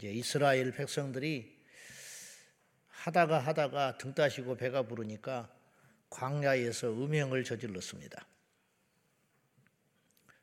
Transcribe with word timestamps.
이제 0.00 0.10
이스라엘 0.12 0.72
백성들이 0.72 1.60
하다가 2.88 3.38
하다가 3.38 3.98
등 3.98 4.14
따시고 4.14 4.56
배가 4.56 4.84
부르니까 4.84 5.54
광야에서 6.08 6.88
음행을 6.92 7.44
저질렀습니다. 7.44 8.26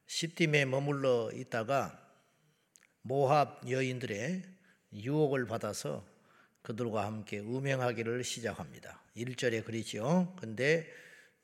시딤에 0.06 0.66
머물러 0.66 1.32
있다가 1.34 2.00
모합 3.02 3.68
여인들의 3.68 4.44
유혹을 4.94 5.48
받아서 5.48 6.06
그들과 6.62 7.08
함께 7.08 7.40
음행하기를 7.40 8.24
시작합니다. 8.24 9.02
1절에 9.16 9.66
그러죠. 9.66 10.36
근데 10.40 10.88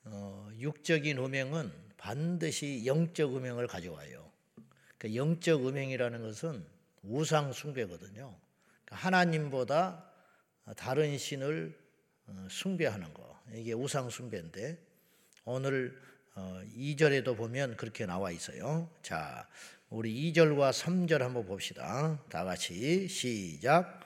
어, 0.04 0.52
육적인 0.60 1.18
음행은 1.18 1.72
반드시 1.98 2.84
영적 2.86 3.36
음행을 3.36 3.66
가져와요. 3.66 4.32
그 5.00 5.16
영적 5.16 5.66
음행이라는 5.66 6.22
것은 6.22 6.73
우상 7.04 7.54
숭배거든요. 7.54 8.36
그러니까 8.86 8.96
하나님보다 8.96 10.10
다른 10.78 11.18
신을 11.18 11.78
어, 12.28 12.48
숭배하는 12.50 13.14
거. 13.14 13.40
이게 13.54 13.74
우상 13.74 14.10
숭배인데 14.10 14.78
오늘 15.44 16.00
2절에도 16.36 17.30
어, 17.30 17.34
보면 17.36 17.76
그렇게 17.76 18.06
나와 18.06 18.32
있어요. 18.32 18.90
자, 19.02 19.48
우리 19.90 20.32
2절과 20.32 20.72
3절 20.72 21.20
한번 21.20 21.46
봅시다. 21.46 22.20
다 22.30 22.44
같이 22.44 23.08
시작. 23.08 24.00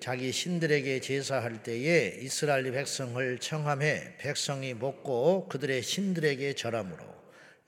자기 0.00 0.32
신들에게 0.32 1.00
제사할 1.00 1.62
때에 1.62 2.18
이스라엘 2.20 2.70
백성을 2.72 3.38
청함해 3.38 4.18
백성이 4.18 4.74
먹고 4.74 5.48
그들의 5.48 5.80
신들에게 5.82 6.54
절함으로 6.54 7.04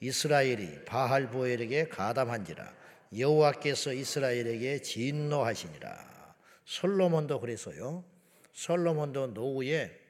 이스라엘이 0.01 0.85
바할 0.85 1.31
보엘에게 1.31 1.89
가담한지라 1.89 2.75
여호와께서 3.17 3.93
이스라엘에게 3.93 4.83
진노하시니라. 4.83 6.35
솔로몬도 6.65 7.41
그래서요. 7.41 8.05
솔로몬도 8.53 9.29
노후에 9.29 10.01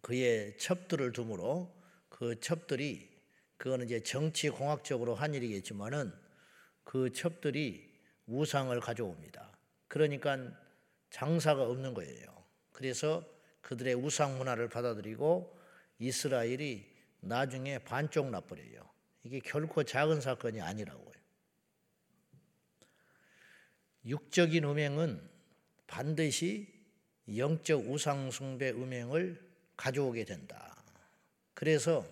그의 0.00 0.56
첩들을 0.58 1.12
두므로 1.12 1.74
그 2.08 2.40
첩들이 2.40 3.10
그거는 3.56 3.86
이제 3.86 4.02
정치 4.02 4.48
공학적으로 4.48 5.14
한 5.14 5.34
일이겠지만은 5.34 6.12
그 6.84 7.12
첩들이 7.12 7.90
우상을 8.26 8.78
가져옵니다. 8.80 9.50
그러니까 9.88 10.38
장사가 11.10 11.64
없는 11.64 11.94
거예요. 11.94 12.44
그래서 12.72 13.24
그들의 13.60 13.94
우상 13.94 14.38
문화를 14.38 14.68
받아들이고 14.68 15.58
이스라엘이 15.98 16.86
나중에 17.20 17.78
반쪽 17.80 18.30
나버려요. 18.30 18.88
이게 19.24 19.40
결코 19.40 19.82
작은 19.84 20.20
사건이 20.20 20.60
아니라고요. 20.60 21.09
육적인 24.06 24.64
음행은 24.64 25.28
반드시 25.86 26.68
영적 27.36 27.88
우상숭배 27.90 28.70
음행을 28.70 29.40
가져오게 29.76 30.24
된다. 30.24 30.82
그래서 31.54 32.06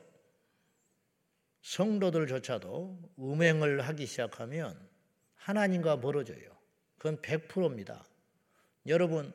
성도들조차도 1.62 3.14
음행을 3.18 3.82
하기 3.82 4.06
시작하면 4.06 4.78
하나님과 5.34 5.96
멀어져요. 5.96 6.56
그건 6.96 7.20
100%입니다. 7.22 8.04
여러분, 8.86 9.32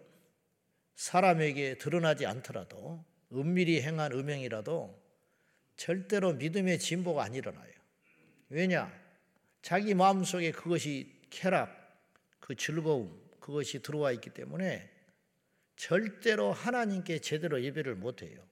사람에게 0.96 1.78
드러나지 1.78 2.26
않더라도 2.26 3.04
은밀히 3.32 3.82
행한 3.82 4.12
음행이라도 4.12 5.02
절대로 5.76 6.34
믿음의 6.34 6.80
진보가 6.80 7.24
안 7.24 7.34
일어나요. 7.34 7.72
왜냐? 8.50 8.94
자기 9.62 9.94
마음속에 9.94 10.52
그것이 10.52 11.22
쾌락, 11.30 11.83
그 12.44 12.56
즐거움, 12.56 13.18
그것이 13.40 13.82
들어와 13.82 14.12
있기 14.12 14.32
때문에 14.32 14.92
절대로 15.78 16.52
하나님께 16.52 17.20
제대로 17.20 17.64
예배를 17.64 17.96
못 17.96 18.22
해요. 18.22 18.46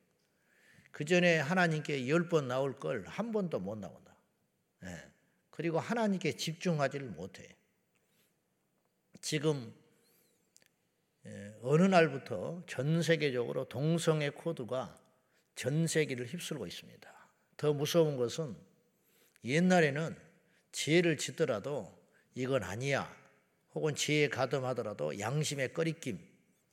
그 0.91 1.03
전에 1.03 1.37
하나님께 1.39 2.07
열 2.07 2.29
번 2.29 2.47
나올 2.47 2.79
걸 2.79 3.03
한 3.05 3.33
번도 3.33 3.59
못 3.59 3.77
나온다. 3.77 4.15
네. 4.79 5.11
그리고 5.49 5.77
하나님께 5.81 6.37
집중하지를 6.37 7.09
못해. 7.09 7.53
지금 9.19 9.73
예, 11.25 11.53
어느 11.61 11.83
날부터 11.83 12.63
전 12.67 13.01
세계적으로 13.03 13.67
동성애 13.67 14.29
코드가 14.29 14.97
전 15.55 15.85
세계를 15.85 16.27
휩쓸고 16.27 16.65
있습니다. 16.65 17.29
더 17.57 17.73
무서운 17.73 18.15
것은 18.15 18.55
옛날에는 19.43 20.15
지혜를 20.71 21.17
짓더라도 21.17 21.93
이건 22.35 22.63
아니야. 22.63 23.20
혹은 23.73 23.95
지혜 23.95 24.27
가담하더라도 24.27 25.19
양심의 25.19 25.73
꺼리낌 25.73 26.19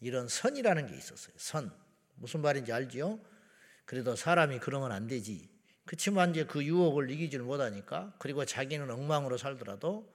이런 0.00 0.28
선이라는 0.28 0.86
게 0.86 0.96
있었어요. 0.96 1.34
선 1.36 1.72
무슨 2.16 2.40
말인지 2.40 2.72
알지요? 2.72 3.20
그래도 3.84 4.16
사람이 4.16 4.58
그러면 4.58 4.92
안 4.92 5.06
되지. 5.06 5.48
그렇지만 5.84 6.30
이제 6.30 6.44
그 6.44 6.62
유혹을 6.62 7.10
이기지를 7.10 7.44
못하니까 7.44 8.14
그리고 8.18 8.44
자기는 8.44 8.90
엉망으로 8.90 9.38
살더라도 9.38 10.12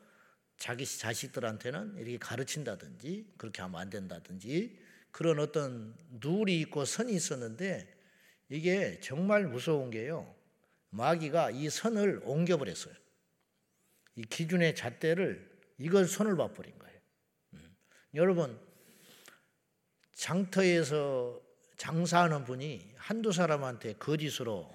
자기 0.58 0.86
자식들한테는 0.86 1.98
이렇게 1.98 2.18
가르친다든지 2.18 3.34
그렇게 3.38 3.62
하면 3.64 3.82
안 3.82 3.90
된다든지 3.90 4.80
그런 5.12 5.40
어떤 5.40 5.96
룰이 6.22 6.60
있고 6.62 6.86
선이 6.86 7.14
있었는데 7.14 7.92
이게 8.50 9.00
정말 9.00 9.48
무서운 9.48 9.90
게요. 9.90 10.36
마귀가 10.92 11.50
이 11.52 11.70
선을 11.70 12.22
옮겨버렸어요. 12.24 12.94
이 14.16 14.22
기준의 14.24 14.76
잣대를 14.76 15.53
이걸 15.84 16.06
손을 16.08 16.36
봐버린 16.36 16.78
거예요. 16.80 17.00
음. 17.54 17.76
여러분 18.16 18.60
장터에서 20.14 21.42
장사하는 21.78 22.44
분이 22.46 22.94
한두 22.96 23.32
사람한테 23.32 23.94
거짓으로 23.94 24.74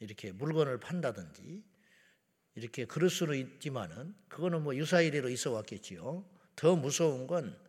이렇게 0.00 0.32
물건을 0.32 0.80
판다든지 0.80 1.62
이렇게 2.54 2.84
그럴 2.84 3.08
수는 3.10 3.36
있지만은 3.36 4.14
그거는 4.28 4.62
뭐 4.62 4.74
유사일로 4.74 5.28
있어 5.28 5.52
왔겠지요. 5.52 6.24
더 6.56 6.76
무서운 6.76 7.26
건 7.26 7.68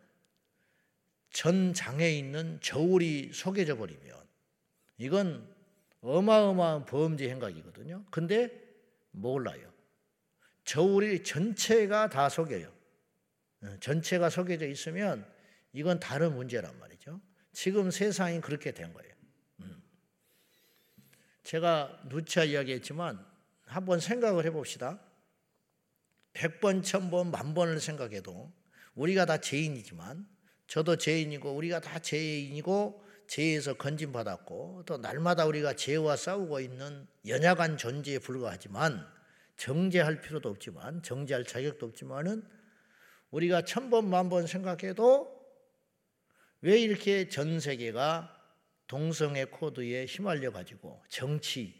전 1.30 1.72
장에 1.72 2.10
있는 2.10 2.58
저울이 2.60 3.30
속여져 3.32 3.76
버리면 3.76 4.18
이건 4.98 5.48
어마어마한 6.02 6.86
범죄 6.86 7.28
행각이거든요. 7.30 8.04
근데 8.10 8.50
몰라요. 9.12 9.70
저울이 10.64 11.22
전체가 11.22 12.08
다 12.08 12.28
속여요. 12.28 12.70
어, 13.62 13.76
전체가 13.80 14.30
속여져 14.30 14.66
있으면 14.66 15.26
이건 15.72 16.00
다른 16.00 16.34
문제란 16.34 16.78
말이죠. 16.78 17.20
지금 17.52 17.90
세상이 17.90 18.40
그렇게 18.40 18.72
된 18.72 18.92
거예요. 18.92 19.14
음. 19.60 19.82
제가 21.42 22.02
누차 22.08 22.44
이야기했지만 22.44 23.24
한번 23.64 24.00
생각을 24.00 24.44
해봅시다. 24.46 25.00
100번, 26.34 26.82
1000번, 26.82 27.30
만 27.30 27.54
번을 27.54 27.80
생각해도 27.80 28.52
우리가 28.94 29.26
다 29.26 29.38
죄인이지만 29.38 30.26
저도 30.66 30.96
죄인이고 30.96 31.52
우리가 31.52 31.80
다 31.80 31.98
죄인이고 31.98 33.04
죄에서 33.26 33.74
건진받았고 33.74 34.84
또 34.86 34.98
날마다 34.98 35.46
우리가 35.46 35.74
죄와 35.74 36.16
싸우고 36.16 36.60
있는 36.60 37.06
연약한 37.26 37.76
존재에 37.76 38.18
불과하지만 38.18 39.06
정죄할 39.56 40.20
필요도 40.20 40.48
없지만 40.48 41.02
정죄할 41.02 41.44
자격도 41.44 41.86
없지만은 41.86 42.42
우리가 43.30 43.64
천 43.64 43.90
번, 43.90 44.08
만번 44.08 44.46
생각해도 44.46 45.40
왜 46.62 46.78
이렇게 46.80 47.28
전 47.28 47.60
세계가 47.60 48.36
동성애 48.86 49.44
코드에 49.44 50.06
휘말려 50.06 50.52
가지고 50.52 51.02
정치, 51.08 51.74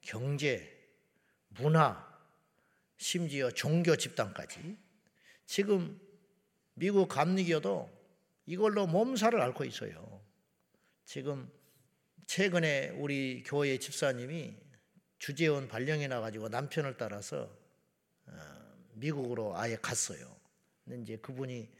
경제, 0.00 0.72
문화, 1.48 2.06
심지어 2.96 3.50
종교 3.50 3.96
집단까지 3.96 4.76
지금 5.46 6.00
미국 6.74 7.08
감리교도 7.08 7.90
이걸로 8.46 8.86
몸살을 8.86 9.40
앓고 9.40 9.64
있어요. 9.64 10.24
지금 11.04 11.50
최근에 12.26 12.90
우리 12.90 13.42
교회 13.44 13.78
집사님이 13.78 14.56
주재원 15.18 15.68
발령이 15.68 16.08
나가지고 16.08 16.48
남편을 16.48 16.96
따라서 16.96 17.50
어, 18.26 18.32
미국으로 18.94 19.56
아예 19.56 19.76
갔어요. 19.76 20.35
이제 21.02 21.16
그분이 21.16 21.70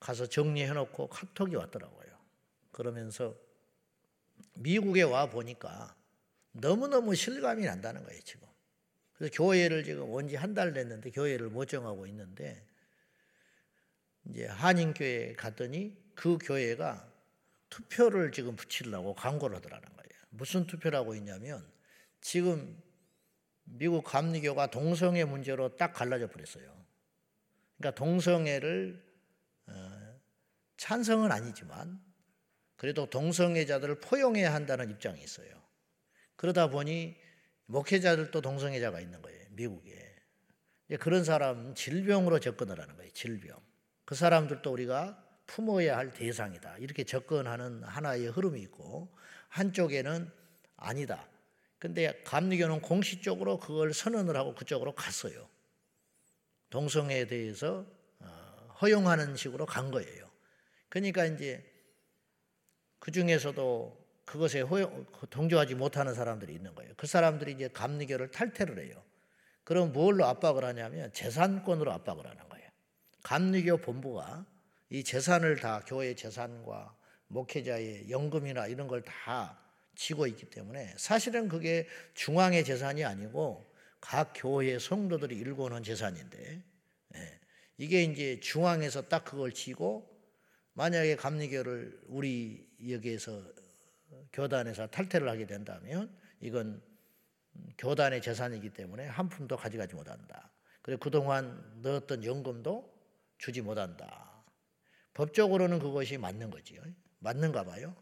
가서 0.00 0.26
정리해 0.26 0.68
놓고 0.72 1.08
카톡이 1.08 1.56
왔더라고요. 1.56 2.08
그러면서 2.72 3.36
미국에 4.54 5.02
와 5.02 5.26
보니까 5.28 5.96
너무너무 6.52 7.14
실감이 7.14 7.64
난다는 7.64 8.04
거예요, 8.04 8.20
지금. 8.22 8.46
그래서 9.14 9.32
교회를 9.34 9.84
지금 9.84 10.10
온 10.10 10.28
지 10.28 10.36
한 10.36 10.54
달 10.54 10.72
됐는데 10.72 11.10
교회를 11.10 11.48
못 11.50 11.66
정하고 11.66 12.06
있는데 12.06 12.64
이제 14.26 14.46
한인교회 14.46 15.34
갔더니 15.34 15.96
그 16.14 16.38
교회가 16.38 17.10
투표를 17.70 18.32
지금 18.32 18.56
붙이려고 18.56 19.14
광고를 19.14 19.56
하더라는 19.56 19.88
거예요. 19.88 20.08
무슨 20.30 20.66
투표를 20.66 20.98
하고 20.98 21.14
있냐면 21.14 21.66
지금 22.20 22.80
미국 23.64 24.04
감리교가 24.04 24.68
동성애 24.70 25.24
문제로 25.24 25.76
딱 25.76 25.92
갈라져 25.92 26.28
버렸어요. 26.28 26.76
그러니까 27.78 27.98
동성애를 27.98 29.02
찬성은 30.76 31.32
아니지만 31.32 32.00
그래도 32.76 33.08
동성애자들을 33.10 34.00
포용해야 34.00 34.52
한다는 34.54 34.90
입장이 34.90 35.22
있어요. 35.22 35.48
그러다 36.36 36.70
보니 36.70 37.16
목회자들도 37.66 38.40
동성애자가 38.40 39.00
있는 39.00 39.20
거예요. 39.22 39.46
미국에. 39.50 40.16
그런 41.00 41.24
사람 41.24 41.74
질병으로 41.74 42.38
접근을 42.38 42.80
하는 42.80 42.96
거예요. 42.96 43.10
질병. 43.12 43.58
그 44.04 44.14
사람들도 44.14 44.70
우리가 44.72 45.24
품어야 45.46 45.96
할 45.96 46.12
대상이다. 46.12 46.78
이렇게 46.78 47.04
접근하는 47.04 47.82
하나의 47.82 48.28
흐름이 48.28 48.60
있고 48.62 49.14
한쪽에는 49.48 50.30
아니다. 50.76 51.28
근데 51.78 52.22
감리교는 52.24 52.80
공식적으로 52.80 53.58
그걸 53.58 53.92
선언을 53.92 54.36
하고 54.36 54.54
그쪽으로 54.54 54.94
갔어요. 54.94 55.48
동성애에 56.70 57.26
대해서 57.26 57.86
어, 58.20 58.26
허용하는 58.80 59.36
식으로 59.36 59.66
간 59.66 59.90
거예요. 59.90 60.28
그러니까 60.88 61.24
이제 61.24 61.64
그 62.98 63.10
중에서도 63.10 64.06
그것에 64.24 64.60
허용, 64.60 65.06
동조하지 65.30 65.74
못하는 65.74 66.14
사람들이 66.14 66.52
있는 66.52 66.74
거예요. 66.74 66.92
그 66.96 67.06
사람들이 67.06 67.52
이제 67.52 67.68
감리교를 67.68 68.30
탈퇴를 68.30 68.84
해요. 68.84 69.02
그럼 69.64 69.92
뭘로 69.92 70.24
압박을 70.26 70.64
하냐면 70.64 71.12
재산권으로 71.12 71.92
압박을 71.92 72.26
하는 72.26 72.48
거예요. 72.48 72.68
감리교 73.22 73.78
본부가 73.78 74.46
이 74.90 75.04
재산을 75.04 75.56
다 75.56 75.82
교회 75.86 76.14
재산과 76.14 76.94
목회자의 77.28 78.10
연금이나 78.10 78.66
이런 78.66 78.88
걸 78.88 79.02
다 79.02 79.58
지고 79.98 80.28
있기 80.28 80.48
때문에 80.48 80.94
사실은 80.96 81.48
그게 81.48 81.88
중앙의 82.14 82.64
재산이 82.64 83.04
아니고 83.04 83.68
각 84.00 84.32
교회 84.34 84.78
성도들이 84.78 85.36
일궈놓은 85.36 85.82
재산인데 85.82 86.62
예, 87.16 87.40
이게 87.76 88.02
이제 88.04 88.40
중앙에서 88.40 89.08
딱 89.08 89.24
그걸 89.24 89.52
지고 89.52 90.08
만약에 90.74 91.16
감리교를 91.16 92.02
우리 92.06 92.68
여기에서 92.88 93.42
교단에서 94.32 94.86
탈퇴를 94.88 95.28
하게 95.28 95.46
된다면 95.46 96.16
이건 96.40 96.82
교단의 97.78 98.22
재산이기 98.22 98.70
때문에 98.70 99.06
한 99.06 99.28
푼도 99.28 99.56
가져가지 99.56 99.94
못한다. 99.94 100.52
그리고 100.82 101.00
그동안 101.00 101.80
넣었던 101.82 102.24
연금도 102.24 102.96
주지 103.38 103.60
못한다. 103.60 104.44
법적으로는 105.14 105.80
그것이 105.80 106.16
맞는 106.16 106.50
거지요. 106.50 106.82
맞는가 107.18 107.64
봐요. 107.64 107.96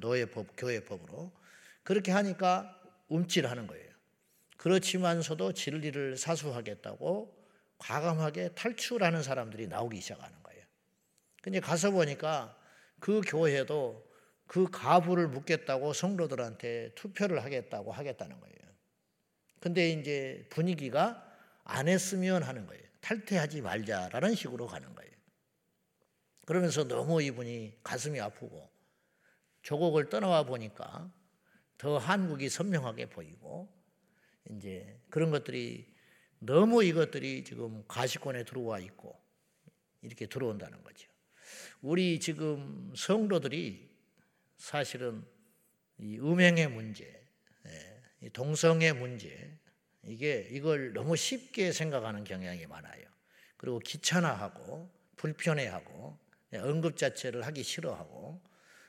노예법, 0.00 0.48
교회법으로. 0.56 1.32
그렇게 1.82 2.12
하니까 2.12 2.78
움찔하는 3.08 3.66
거예요. 3.66 3.89
그렇지만서도 4.60 5.54
진리를 5.54 6.18
사수하겠다고 6.18 7.34
과감하게 7.78 8.50
탈출하는 8.50 9.22
사람들이 9.22 9.68
나오기 9.68 9.98
시작하는 10.02 10.36
거예요. 10.42 10.62
근데 11.40 11.60
가서 11.60 11.90
보니까 11.90 12.54
그 12.98 13.22
교회도 13.26 14.06
그 14.46 14.70
가부를 14.70 15.28
묻겠다고 15.28 15.94
성도들한테 15.94 16.92
투표를 16.94 17.42
하겠다고 17.42 17.90
하겠다는 17.90 18.38
거예요. 18.38 18.54
근데 19.60 19.92
이제 19.92 20.46
분위기가 20.50 21.26
안 21.64 21.88
했으면 21.88 22.42
하는 22.42 22.66
거예요. 22.66 22.82
탈퇴하지 23.00 23.62
말자라는 23.62 24.34
식으로 24.34 24.66
가는 24.66 24.94
거예요. 24.94 25.10
그러면서 26.44 26.84
너무 26.84 27.22
이분이 27.22 27.78
가슴이 27.82 28.20
아프고 28.20 28.70
조국을 29.62 30.10
떠나와 30.10 30.42
보니까 30.42 31.10
더 31.78 31.96
한국이 31.96 32.50
선명하게 32.50 33.06
보이고 33.06 33.79
이제 34.56 34.98
그런 35.10 35.30
것들이 35.30 35.86
너무 36.38 36.82
이것들이 36.82 37.44
지금 37.44 37.84
가시권에 37.86 38.44
들어와 38.44 38.78
있고 38.78 39.18
이렇게 40.02 40.26
들어온다는 40.26 40.82
거죠. 40.82 41.08
우리 41.82 42.18
지금 42.20 42.92
성도들이 42.96 43.90
사실은 44.56 45.24
이 45.98 46.18
음행의 46.18 46.68
문제, 46.68 47.04
예, 47.66 48.02
이 48.22 48.30
동성의 48.30 48.94
문제, 48.94 49.58
이게 50.04 50.48
이걸 50.50 50.92
너무 50.92 51.16
쉽게 51.16 51.72
생각하는 51.72 52.24
경향이 52.24 52.66
많아요. 52.66 53.04
그리고 53.56 53.78
귀찮아하고 53.80 54.90
불편해하고 55.16 56.18
언급 56.54 56.96
자체를 56.96 57.46
하기 57.46 57.62
싫어하고 57.62 58.40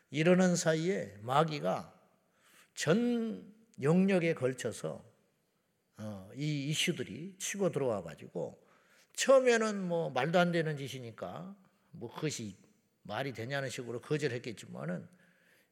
이러는 0.10 0.56
사이에 0.56 1.18
마귀가 1.22 1.94
전 2.74 3.54
영역에 3.82 4.34
걸쳐서 4.34 4.90
어, 4.94 5.11
이 6.36 6.70
이슈들이 6.70 7.36
치고 7.38 7.72
들어와 7.72 8.02
가지고 8.02 8.60
처음에는 9.14 9.82
뭐 9.82 10.10
말도 10.10 10.40
안 10.40 10.52
되는 10.52 10.78
짓이니까 10.78 11.56
뭐 11.92 12.14
그것이 12.14 12.56
말이 13.04 13.34
되냐는 13.34 13.70
식으로 13.70 14.02
거절했겠지만은 14.02 15.08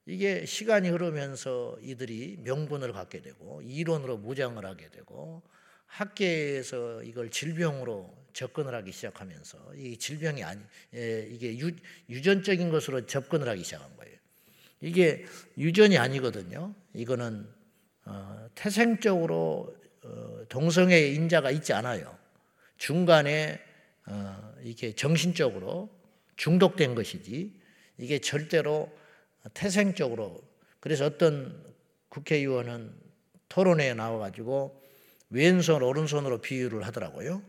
이게 0.06 0.46
시간이 0.46 0.90
흐르면서 0.90 1.78
이들이 1.82 2.38
명분을 2.44 2.94
갖게 2.94 3.22
되고 3.22 3.62
이론으로 3.62 4.18
무장을 4.18 4.64
하게 4.66 4.90
되고 4.90 5.44
학계에서 5.86 7.04
이걸 7.04 7.30
질병으로 7.30 8.16
접근을 8.34 8.74
하기 8.76 8.92
시작하면서 8.92 9.76
이 9.76 9.98
질병이 9.98 10.44
아니 10.44 10.62
예, 10.94 11.28
이게 11.30 11.58
유, 11.58 11.72
유전적인 12.10 12.70
것으로 12.70 13.06
접근을 13.06 13.48
하기 13.50 13.64
시작한 13.64 13.96
거예요. 13.98 14.18
이게 14.82 15.26
유전이 15.58 15.98
아니거든요. 15.98 16.74
이거는 16.94 17.48
어, 18.06 18.50
태생적으로 18.56 19.76
어, 19.76 19.79
동성애 20.50 21.08
인자가 21.10 21.52
있지 21.52 21.74
않아요. 21.74 22.18
중간에 22.78 23.60
어, 24.06 24.54
이게 24.64 24.94
정신적으로 24.94 25.90
중독된 26.38 26.96
것이지 26.96 27.54
이게 27.98 28.20
절대로 28.20 28.90
태생적으로 29.54 30.42
그래서 30.80 31.06
어떤 31.06 31.64
국회의원은 32.10 32.94
토론회에 33.50 33.94
나와가지고 33.94 34.82
왼손 35.30 35.84
오른손으로 35.84 36.40
비유를 36.40 36.86
하더라고요. 36.88 37.42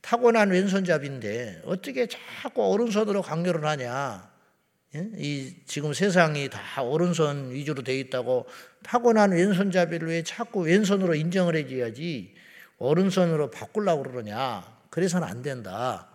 타고난 0.00 0.50
왼손잡인데 0.50 1.62
어떻게 1.64 2.08
자꾸 2.08 2.68
오른손으로 2.68 3.22
강요를 3.22 3.64
하냐? 3.64 4.31
예? 4.94 5.08
이 5.16 5.54
지금 5.66 5.92
세상이 5.92 6.50
다 6.50 6.82
오른손 6.82 7.52
위주로 7.52 7.82
돼 7.82 7.98
있다고 7.98 8.46
타고난 8.82 9.32
왼손잡이를 9.32 10.08
왜 10.08 10.22
자꾸 10.22 10.60
왼손으로 10.60 11.14
인정을 11.14 11.56
해줘야지 11.56 12.34
오른손으로 12.78 13.50
바꾸려고 13.50 14.02
그러냐? 14.02 14.80
그래서는 14.90 15.26
안 15.26 15.42
된다. 15.42 16.08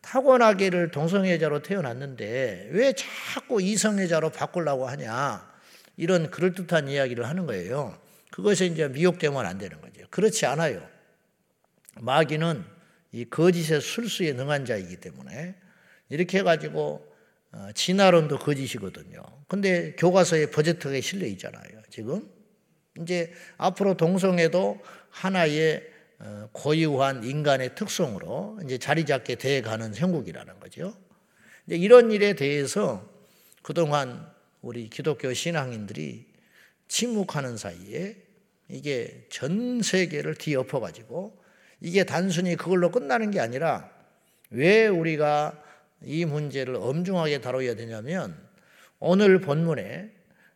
타고나기를 0.00 0.90
동성애자로 0.90 1.62
태어났는데 1.62 2.68
왜 2.72 2.92
자꾸 2.92 3.60
이성애자로 3.60 4.30
바꾸려고 4.30 4.86
하냐? 4.86 5.52
이런 5.96 6.30
그럴듯한 6.30 6.88
이야기를 6.88 7.26
하는 7.26 7.46
거예요. 7.46 7.98
그것에 8.30 8.66
이제 8.66 8.88
미혹되면 8.88 9.44
안 9.44 9.58
되는 9.58 9.80
거죠. 9.80 10.02
그렇지 10.10 10.46
않아요. 10.46 10.86
마귀는 12.00 12.64
이 13.12 13.24
거짓의 13.26 13.80
술수에 13.80 14.32
능한 14.32 14.64
자이기 14.64 14.96
때문에 14.96 15.54
이렇게 16.08 16.38
해가지고 16.38 17.06
어, 17.06 17.13
진화론도 17.74 18.38
거짓이거든요. 18.38 19.22
근데 19.48 19.94
교과서에 19.96 20.50
버젓하게 20.50 21.00
실려 21.00 21.26
있잖아요. 21.26 21.82
지금 21.90 22.28
이제 23.00 23.32
앞으로 23.56 23.96
동성애도 23.96 24.80
하나의 25.10 25.82
어, 26.20 26.48
고유한 26.52 27.24
인간의 27.24 27.74
특성으로 27.74 28.58
이제 28.64 28.78
자리 28.78 29.04
잡게 29.04 29.34
돼 29.34 29.62
가는 29.62 29.94
형국이라는 29.94 30.60
거죠. 30.60 30.94
이제 31.66 31.76
이런 31.76 32.12
일에 32.12 32.34
대해서 32.34 33.08
그동안 33.62 34.30
우리 34.60 34.88
기독교 34.88 35.32
신앙인들이 35.32 36.26
침묵하는 36.88 37.56
사이에 37.56 38.16
이게 38.68 39.26
전 39.30 39.82
세계를 39.82 40.36
뒤엎어 40.36 40.80
가지고 40.80 41.42
이게 41.80 42.04
단순히 42.04 42.56
그걸로 42.56 42.90
끝나는 42.90 43.30
게 43.30 43.40
아니라 43.40 43.90
왜 44.50 44.86
우리가 44.86 45.63
이 46.02 46.24
문제를 46.24 46.76
엄중하게 46.76 47.40
다뤄야 47.40 47.74
되냐면 47.76 48.36
오늘 48.98 49.40
본문에 49.40 50.10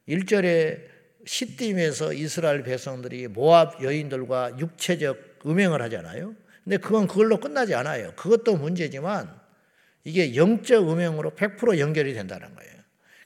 1절에 0.09 0.81
시딤에서 1.27 2.13
이스라엘 2.13 2.63
백성들이 2.63 3.29
모압 3.29 3.83
여인들과 3.83 4.59
육체적 4.59 5.41
음행을 5.47 5.83
하잖아요. 5.83 6.35
근데 6.65 6.77
그건 6.79 7.07
그걸로 7.07 7.39
끝나지 7.39 7.75
않아요. 7.75 8.13
그것도 8.17 8.57
문제지만 8.57 9.39
이게 10.05 10.35
영적 10.35 10.91
음행으로 10.91 11.33
100% 11.33 11.79
연결이 11.79 12.15
된다는 12.15 12.55
거예요. 12.55 12.73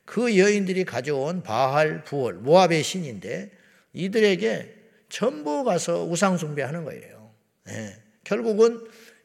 그 0.05 0.37
여인들이 0.37 0.85
가져온 0.85 1.43
바할 1.43 2.05
부월 2.05 2.35
모압의 2.35 2.83
신인데 2.83 3.53
이들에게 3.93 4.75
전부 5.09 5.63
가서 5.65 6.05
우상 6.05 6.39
숭배하는 6.39 6.85
거예요. 6.85 7.33
네. 7.67 7.97
결국은 8.25 8.81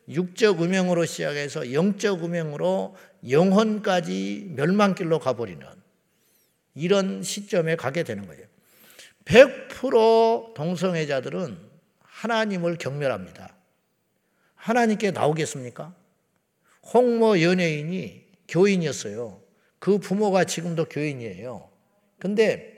육적 0.10 0.62
음행으로 0.62 1.06
시작해서 1.06 1.74
영적 1.74 2.24
음행으로 2.24 2.96
영혼까지 3.30 4.52
멸망길로 4.56 5.20
가버리는 5.20 5.66
이런 6.76 7.24
시점에 7.24 7.76
가게 7.76 8.04
되는 8.04 8.26
거예요. 8.28 8.46
100% 9.26 10.54
동성애자들은 10.54 11.58
하나님을 12.00 12.78
경멸합니다. 12.78 13.56
하나님께 14.56 15.12
나오겠습니까? 15.12 15.94
홍모 16.94 17.42
연예인이 17.42 18.26
교인이었어요. 18.48 19.42
그 19.80 19.98
부모가 20.00 20.46
지금도 20.46 20.86
교인이에요. 20.86 21.70
근데 22.20 22.78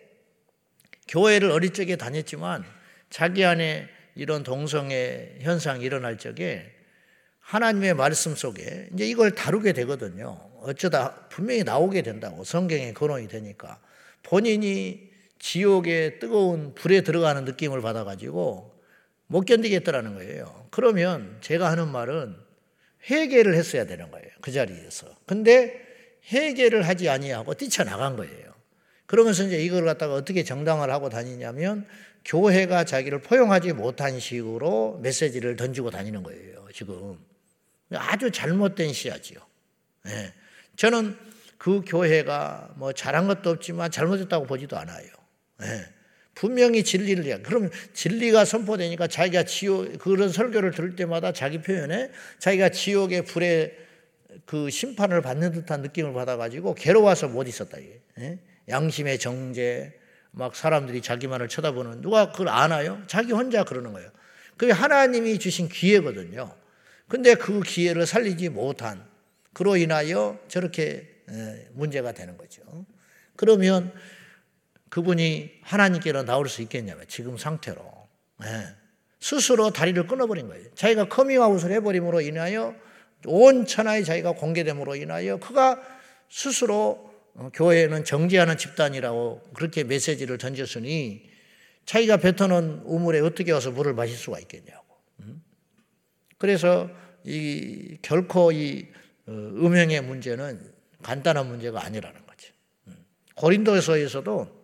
교회를 1.08 1.52
어릴 1.52 1.74
적에 1.74 1.96
다녔지만 1.96 2.64
자기 3.10 3.46
안에 3.46 3.88
이런 4.16 4.44
동성애 4.44 5.38
현상이 5.42 5.84
일어날 5.84 6.18
적에 6.18 6.79
하나님의 7.50 7.96
말씀 7.96 8.36
속에 8.36 8.90
이제 8.94 9.08
이걸 9.08 9.34
다루게 9.34 9.74
되거든요. 9.74 10.40
어쩌다 10.62 11.16
분명히 11.30 11.64
나오게 11.64 12.04
된다고 12.04 12.44
성경에 12.44 12.94
거론이 12.94 13.28
되니까 13.28 13.80
본인이 14.22 15.10
지옥의 15.40 16.20
뜨거운 16.20 16.76
불에 16.76 17.02
들어가는 17.02 17.46
느낌을 17.46 17.82
받아가지고 17.82 18.72
못 19.26 19.46
견디겠더라는 19.46 20.14
거예요. 20.14 20.68
그러면 20.70 21.38
제가 21.42 21.72
하는 21.72 21.88
말은 21.88 22.36
회개를 23.10 23.56
했어야 23.56 23.86
되는 23.86 24.12
거예요. 24.12 24.28
그 24.42 24.52
자리에서. 24.52 25.08
근데 25.26 25.82
회개를 26.32 26.88
하지 26.88 27.10
아니하고 27.10 27.56
뛰쳐나간 27.56 28.16
거예요. 28.16 28.54
그러면서 29.08 29.44
이제 29.44 29.58
이걸 29.58 29.86
갖다가 29.86 30.14
어떻게 30.14 30.44
정당화를 30.44 30.94
하고 30.94 31.10
다니냐면 31.10 31.88
교회가 32.26 32.84
자기를 32.84 33.22
포용하지 33.24 33.74
못한 33.74 34.20
식으로 34.20 35.00
메시지를 35.02 35.56
던지고 35.56 35.90
다니는 35.90 36.22
거예요. 36.22 36.68
지금 36.72 37.18
아주 37.96 38.32
잘못된 38.32 38.94
시야지요. 38.94 39.40
네. 40.06 40.34
저는 40.76 41.18
그 41.58 41.82
교회가 41.86 42.74
뭐 42.78 42.94
잘한 42.94 43.28
것도 43.28 43.50
없지만 43.50 43.92
잘못했다고 43.92 44.46
보지도 44.46 44.78
않아요. 44.78 45.08
네. 45.60 45.86
분명히 46.36 46.84
진리를 46.84 47.26
해. 47.26 47.42
그럼 47.42 47.70
진리가 47.94 48.46
선포되니까 48.46 49.08
자기가 49.08 49.44
지옥 49.44 49.98
그런 50.00 50.30
설교를 50.32 50.72
들을 50.72 50.96
때마다 50.96 51.34
자기 51.34 51.62
표현에 51.62 52.12
자기가 52.38 52.70
지옥의 52.70 53.26
불에 53.26 53.76
그 54.46 54.70
심판을 54.70 55.22
받는 55.22 55.52
듯한 55.52 55.82
느낌을 55.82 56.14
받아가지고 56.14 56.76
괴로워서 56.76 57.28
못 57.28 57.48
있었다. 57.48 57.78
예? 58.20 58.40
양심의 58.70 59.20
정제 59.20 60.00
막 60.32 60.56
사람들이 60.56 61.02
자기만을 61.02 61.50
쳐다보는 61.50 62.02
누가 62.02 62.32
그걸 62.32 62.50
아나요? 62.50 63.02
자기 63.08 63.34
혼자 63.34 63.64
그러는 63.66 63.92
거예요. 63.92 64.10
그게 64.56 64.72
하나님이 64.72 65.40
주신 65.40 65.68
기회거든요. 65.68 66.56
근데 67.10 67.36
그 67.36 67.62
기회를 67.62 68.06
살리지 68.06 68.50
못한 68.50 69.06
그로 69.54 69.76
인하여 69.76 70.40
저렇게 70.48 71.10
예, 71.30 71.68
문제가 71.74 72.12
되는 72.14 72.38
거죠. 72.38 72.62
그러면 73.36 73.94
그분이 74.90 75.60
하나님께로 75.62 76.24
나올 76.24 76.48
수 76.48 76.62
있겠냐면 76.62 77.06
지금 77.08 77.38
상태로 77.38 77.82
예. 78.46 78.76
스스로 79.20 79.72
다리를 79.72 80.08
끊어버린 80.08 80.48
거예요. 80.48 80.74
자기가 80.76 81.10
커밍아웃을 81.10 81.72
해버림으로 81.72 82.22
인하여 82.22 82.76
온 83.26 83.66
천하에 83.66 84.04
자기가 84.04 84.34
공개됨으로 84.34 84.96
인하여 84.96 85.38
그가 85.38 85.82
스스로 86.30 87.10
어, 87.34 87.50
교회는 87.54 88.06
정죄하는 88.06 88.58
집단이라고 88.58 89.52
그렇게 89.54 89.84
메시지를 89.84 90.38
던졌으니 90.38 91.30
자기가 91.86 92.18
뱉어놓은 92.18 92.84
우물에 92.86 93.20
어떻게 93.20 93.52
와서 93.52 93.72
물을 93.72 93.94
마실 93.94 94.16
수가 94.16 94.40
있겠냐고. 94.40 94.89
음? 96.40 96.42
그래서 96.42 96.90
이 97.24 97.98
결코 98.02 98.52
이 98.52 98.88
어, 99.28 99.32
음행의 99.32 100.02
문제는 100.02 100.74
간단한 101.04 101.48
문제가 101.48 101.84
아니라는 101.84 102.26
거죠. 102.26 102.54
음. 102.88 102.96
고린도서에서도 103.36 104.60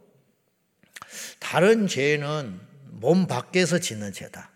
다른 1.39 1.87
죄는 1.87 2.59
몸 2.91 3.27
밖에서 3.27 3.79
짓는 3.79 4.13
죄다. 4.13 4.51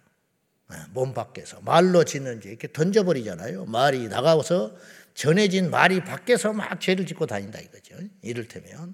네, 0.69 0.77
몸 0.91 1.13
밖에서 1.13 1.59
말로 1.61 2.03
짓는 2.03 2.41
죄 2.41 2.49
이렇게 2.49 2.71
던져버리잖아요. 2.71 3.65
말이 3.65 4.07
나가서 4.07 4.75
전해진 5.13 5.69
말이 5.69 6.01
밖에서 6.01 6.53
막 6.53 6.79
죄를 6.79 7.05
짓고 7.05 7.25
다닌다 7.25 7.59
이거죠. 7.59 7.95
이를테면 8.21 8.93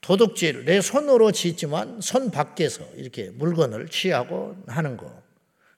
도둑질 0.00 0.64
내 0.66 0.80
손으로 0.80 1.32
짓지만 1.32 2.00
손 2.00 2.30
밖에서 2.30 2.88
이렇게 2.94 3.30
물건을 3.30 3.88
취하고 3.88 4.56
하는 4.68 4.96
거. 4.96 5.25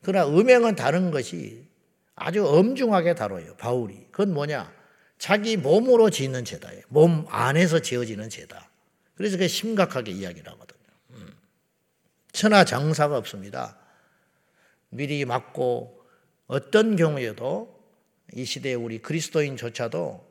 그러나 0.02 0.28
음행은 0.28 0.76
다른 0.76 1.10
것이 1.10 1.66
아주 2.14 2.46
엄중하게 2.46 3.14
다뤄요. 3.14 3.56
바울이 3.56 4.06
그건 4.10 4.32
뭐냐? 4.34 4.72
자기 5.18 5.56
몸으로 5.56 6.10
짓는 6.10 6.44
죄다예요. 6.44 6.82
몸 6.88 7.26
안에서 7.28 7.80
지어지는 7.80 8.30
죄다. 8.30 8.70
그래서 9.16 9.36
그 9.36 9.48
심각하게 9.48 10.12
이야기를 10.12 10.50
하거든요. 10.52 10.78
음. 11.10 11.34
천하 12.32 12.64
장사가 12.64 13.16
없습니다. 13.18 13.76
미리 14.90 15.24
맞고 15.24 16.00
어떤 16.46 16.96
경우에도 16.96 17.78
이 18.34 18.44
시대에 18.44 18.74
우리 18.74 18.98
그리스도인조차도 18.98 20.28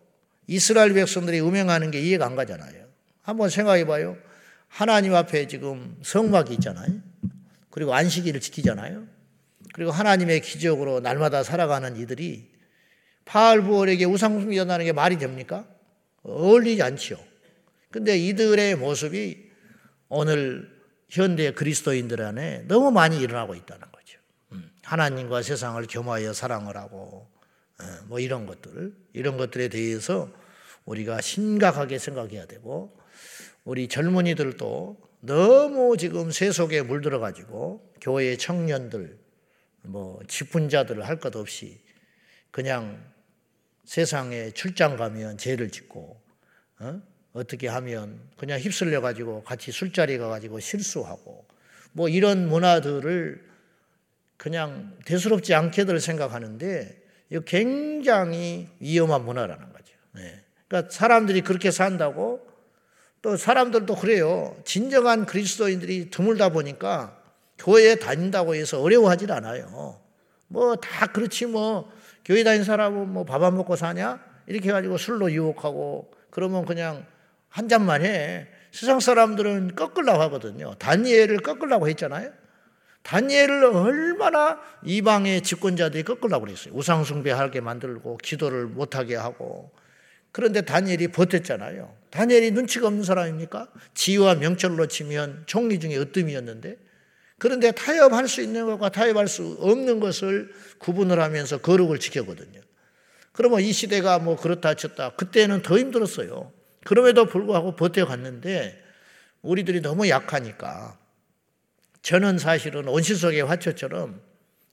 이스라엘 0.48 0.94
백성들이 0.94 1.42
음행하는 1.42 1.92
게 1.92 2.00
이해가 2.00 2.26
안 2.26 2.36
가잖아요. 2.36 2.88
한번 3.22 3.50
생각해 3.50 3.86
봐요. 3.86 4.18
하나님 4.70 5.16
앞에 5.16 5.48
지금 5.48 5.98
성막이 6.02 6.54
있잖아요. 6.56 7.02
그리고 7.70 7.94
안식일을 7.94 8.40
지키잖아요. 8.40 9.17
그리고 9.78 9.92
하나님의 9.92 10.42
기적으로 10.42 11.02
날마다 11.02 11.44
살아가는 11.44 11.98
이들이 11.98 12.50
바알부월에게 13.26 14.06
우상 14.06 14.40
숭배한다는 14.40 14.86
게 14.86 14.92
말이 14.92 15.20
됩니까? 15.20 15.68
어울리지 16.24 16.82
않지요. 16.82 17.20
근데 17.92 18.18
이들의 18.18 18.76
모습이 18.76 19.52
오늘 20.10 20.68
현대 21.10 21.52
그리스도인들 21.52 22.24
안에 22.24 22.64
너무 22.68 22.90
많이 22.90 23.20
일어나고 23.20 23.54
있다는 23.54 23.84
거죠. 23.92 24.18
음, 24.54 24.68
하나님과 24.82 25.44
세상을 25.44 25.86
겸하여 25.86 26.34
사랑을 26.34 26.76
하고 26.76 27.30
어, 27.80 27.84
뭐 28.08 28.20
이런 28.20 28.48
것들 28.48 28.96
이런 29.14 29.38
것들에 29.38 29.68
대해서 29.68 30.28
우리가 30.86 31.22
심각하게 31.22 32.00
생각해야 32.00 32.48
되고 32.48 32.98
우리 33.64 33.88
젊은이들도 33.88 34.98
너무 35.20 35.98
지금 35.98 36.32
세속에 36.32 36.82
물들어 36.82 37.20
가지고 37.20 37.94
교회 38.02 38.36
청년들 38.38 39.17
뭐 39.88 40.20
직분자들을 40.28 41.08
할 41.08 41.20
것 41.20 41.36
없이 41.36 41.80
그냥 42.52 43.04
세상에 43.86 44.52
출장 44.52 44.98
가면 44.98 45.38
죄를 45.38 45.70
짓고 45.72 46.22
어? 46.80 47.02
어떻게 47.34 47.68
하면 47.68 48.20
그냥 48.38 48.60
휩쓸려 48.60 49.02
가지고 49.02 49.44
같이 49.44 49.72
술자리 49.72 50.18
가 50.18 50.28
가지고 50.28 50.60
실수하고 50.60 51.46
뭐 51.94 52.10
이런 52.10 52.48
문화들을 52.48 53.48
그냥 54.38 54.98
대수롭지 55.06 55.54
않게들 55.54 56.00
생각하는데 56.00 57.04
이 57.32 57.40
굉장히 57.46 58.70
위험한 58.80 59.26
문화라는 59.26 59.72
거죠. 59.74 59.94
네. 60.14 60.44
그러니까 60.68 60.92
사람들이 60.92 61.42
그렇게 61.42 61.72
산다고 61.72 62.46
또 63.22 63.36
사람들도 63.36 63.96
그래요. 63.96 64.56
진정한 64.64 65.26
그리스도인들이 65.26 66.10
드물다 66.10 66.50
보니까 66.50 67.17
교회에 67.58 67.96
다닌다고 67.96 68.56
해서 68.56 68.82
어려워하지 68.82 69.32
않아요. 69.32 70.00
뭐 70.48 70.76
다 70.76 71.08
그렇지 71.08 71.46
뭐 71.48 71.92
교회 72.26 72.44
다닌 72.44 72.64
사람은 72.64 73.10
뭐 73.10 73.24
밥 73.26 73.44
안 73.44 73.56
먹고 73.58 73.76
사냐? 73.76 74.20
이렇게 74.48 74.70
해가지고 74.70 74.98
술로 74.98 75.32
유혹하고 75.32 76.12
그러면 76.30 76.66
그냥 76.66 77.06
한 77.50 77.68
잔만 77.68 78.04
해. 78.06 78.48
세상 78.72 79.00
사람들은 79.00 79.76
꺾으려고 79.76 80.22
하거든요. 80.24 80.76
다니엘을 80.76 81.40
꺾으려고 81.40 81.88
했잖아요. 81.90 82.32
다니엘을 83.04 83.64
얼마나 83.64 84.60
이방의 84.84 85.42
집권자들이 85.42 86.04
꺾으려고 86.04 86.46
그랬어요. 86.46 86.74
우상숭배하게 86.76 87.62
만들고 87.62 88.18
기도를 88.18 88.66
못하게 88.68 89.16
하고. 89.16 89.72
그런데 90.34 90.62
다니엘이 90.62 91.08
버텼잖아요. 91.10 91.96
다니엘이 92.12 92.52
눈치가 92.52 92.88
없는 92.88 93.04
사람입니까? 93.04 93.70
지위와 93.94 94.36
명철로 94.36 94.88
치면 94.88 95.44
총리 95.48 95.80
중에 95.80 95.98
으뜸이었는데 95.98 96.78
그런데 97.40 97.72
타협할 97.72 98.28
수 98.28 98.42
있는 98.42 98.66
것과 98.66 98.90
타협할 98.90 99.28
수 99.28 99.58
없는 99.60 100.00
것을 100.00 100.52
구분을 100.80 101.20
하면서 101.20 101.60
거룩을 101.60 102.00
지켰거든요. 102.00 102.62
그러면 103.32 103.62
이 103.62 103.72
시대가 103.72 104.18
뭐 104.18 104.36
그렇다 104.36 104.74
쳤다. 104.74 105.12
그때는 105.16 105.62
더 105.62 105.78
힘들었어요. 105.78 106.52
그럼에도 106.84 107.26
불구하고 107.26 107.76
버텨갔는데 107.76 108.84
우리들이 109.44 109.82
너무 109.82 110.10
약하니까 110.10 110.98
저는 112.02 112.40
사실은 112.40 112.88
온실 112.88 113.16
속의 113.16 113.42
화초처럼 113.42 114.22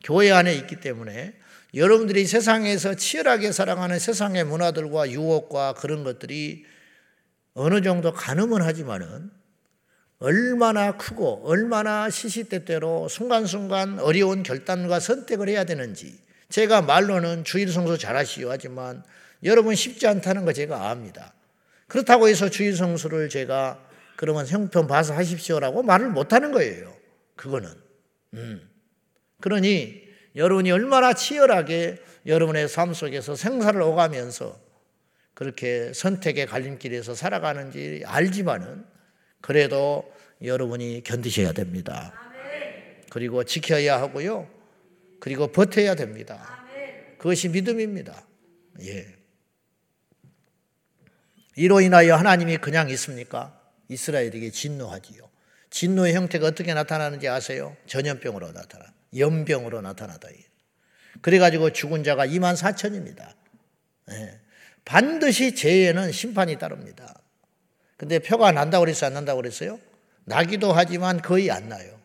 교회 0.02 0.30
안에 0.30 0.54
있기 0.54 0.76
때문에 0.76 1.34
여러분들이 1.74 2.24
세상에서 2.24 2.94
치열하게 2.94 3.52
사랑하는 3.52 3.98
세상의 3.98 4.44
문화들과 4.44 5.10
유혹과 5.10 5.74
그런 5.74 6.04
것들이 6.04 6.64
어느 7.54 7.82
정도 7.82 8.12
가늠은 8.12 8.62
하지만은 8.62 9.30
얼마나 10.18 10.96
크고 10.96 11.42
얼마나 11.44 12.08
시시때때로 12.08 13.08
순간순간 13.08 13.98
어려운 13.98 14.42
결단과 14.42 15.00
선택을 15.00 15.48
해야 15.48 15.64
되는지 15.64 16.18
제가 16.48 16.82
말로는 16.82 17.44
주일 17.44 17.70
성소 17.70 17.96
잘하시오 17.98 18.50
하지만 18.50 19.02
여러분 19.42 19.74
쉽지 19.74 20.06
않다는 20.06 20.44
거 20.44 20.52
제가 20.52 20.90
압니다. 20.90 21.34
그렇다고 21.88 22.28
해서 22.28 22.48
주일 22.48 22.76
성수를 22.76 23.28
제가 23.28 23.80
그러면 24.16 24.46
형편 24.46 24.86
봐서 24.86 25.14
하십시오라고 25.14 25.82
말을 25.82 26.08
못 26.10 26.32
하는 26.32 26.52
거예요. 26.52 26.94
그거는. 27.36 27.68
음. 28.34 28.68
그러니 29.40 30.02
여러분이 30.36 30.70
얼마나 30.70 31.12
치열하게 31.12 31.98
여러분의 32.26 32.68
삶 32.68 32.94
속에서 32.94 33.36
생사를 33.36 33.80
오가면서 33.80 34.58
그렇게 35.34 35.92
선택의 35.92 36.46
갈림길에서 36.46 37.14
살아가는지 37.14 38.02
알지만은 38.06 38.84
그래도 39.44 40.10
여러분이 40.42 41.02
견디셔야 41.04 41.52
됩니다. 41.52 42.14
그리고 43.10 43.44
지켜야 43.44 44.00
하고요. 44.00 44.48
그리고 45.20 45.48
버텨야 45.48 45.96
됩니다. 45.96 46.64
그것이 47.18 47.50
믿음입니다. 47.50 48.26
예. 48.84 49.06
이로 51.56 51.82
인하여 51.82 52.16
하나님이 52.16 52.56
그냥 52.56 52.88
있습니까? 52.88 53.60
이스라엘에게 53.88 54.50
진노하지요. 54.50 55.28
진노의 55.68 56.14
형태가 56.14 56.46
어떻게 56.46 56.72
나타나는지 56.72 57.28
아세요? 57.28 57.76
전염병으로 57.86 58.52
나타나. 58.52 58.86
연병으로 59.14 59.82
나타나다. 59.82 60.30
그래가지고 61.20 61.74
죽은 61.74 62.02
자가 62.02 62.26
2만 62.26 62.56
4천입니다. 62.56 63.34
예. 64.10 64.40
반드시 64.86 65.54
죄에는 65.54 66.12
심판이 66.12 66.56
따릅니다. 66.58 67.20
근데 67.96 68.18
표가 68.18 68.52
난다고 68.52 68.84
그랬어요? 68.84 69.08
안 69.08 69.14
난다고 69.14 69.40
그랬어요? 69.40 69.78
나기도 70.24 70.72
하지만 70.72 71.20
거의 71.20 71.50
안 71.50 71.68
나요. 71.68 71.98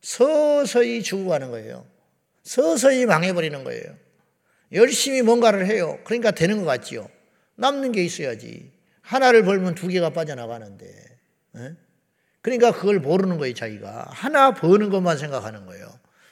서서히 0.00 1.02
죽어가는 1.02 1.50
거예요. 1.50 1.84
서서히 2.42 3.06
망해버리는 3.06 3.64
거예요. 3.64 3.96
열심히 4.72 5.22
뭔가를 5.22 5.66
해요. 5.66 5.98
그러니까 6.04 6.30
되는 6.30 6.58
것 6.58 6.64
같지요. 6.64 7.08
남는 7.56 7.92
게 7.92 8.04
있어야지. 8.04 8.72
하나를 9.00 9.44
벌면 9.44 9.74
두 9.74 9.88
개가 9.88 10.10
빠져나가는데. 10.10 10.86
에? 11.56 11.72
그러니까 12.40 12.72
그걸 12.72 13.00
모르는 13.00 13.38
거예요, 13.38 13.54
자기가. 13.54 14.06
하나 14.10 14.54
버는 14.54 14.90
것만 14.90 15.18
생각하는 15.18 15.66
거예요. 15.66 15.88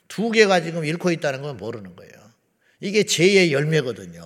두 0.06 0.30
개가 0.30 0.60
지금 0.62 0.84
잃고 0.84 1.10
있다는 1.10 1.42
건 1.42 1.56
모르는 1.56 1.96
거예요. 1.96 2.12
이게 2.80 3.04
죄의 3.04 3.52
열매거든요. 3.52 4.22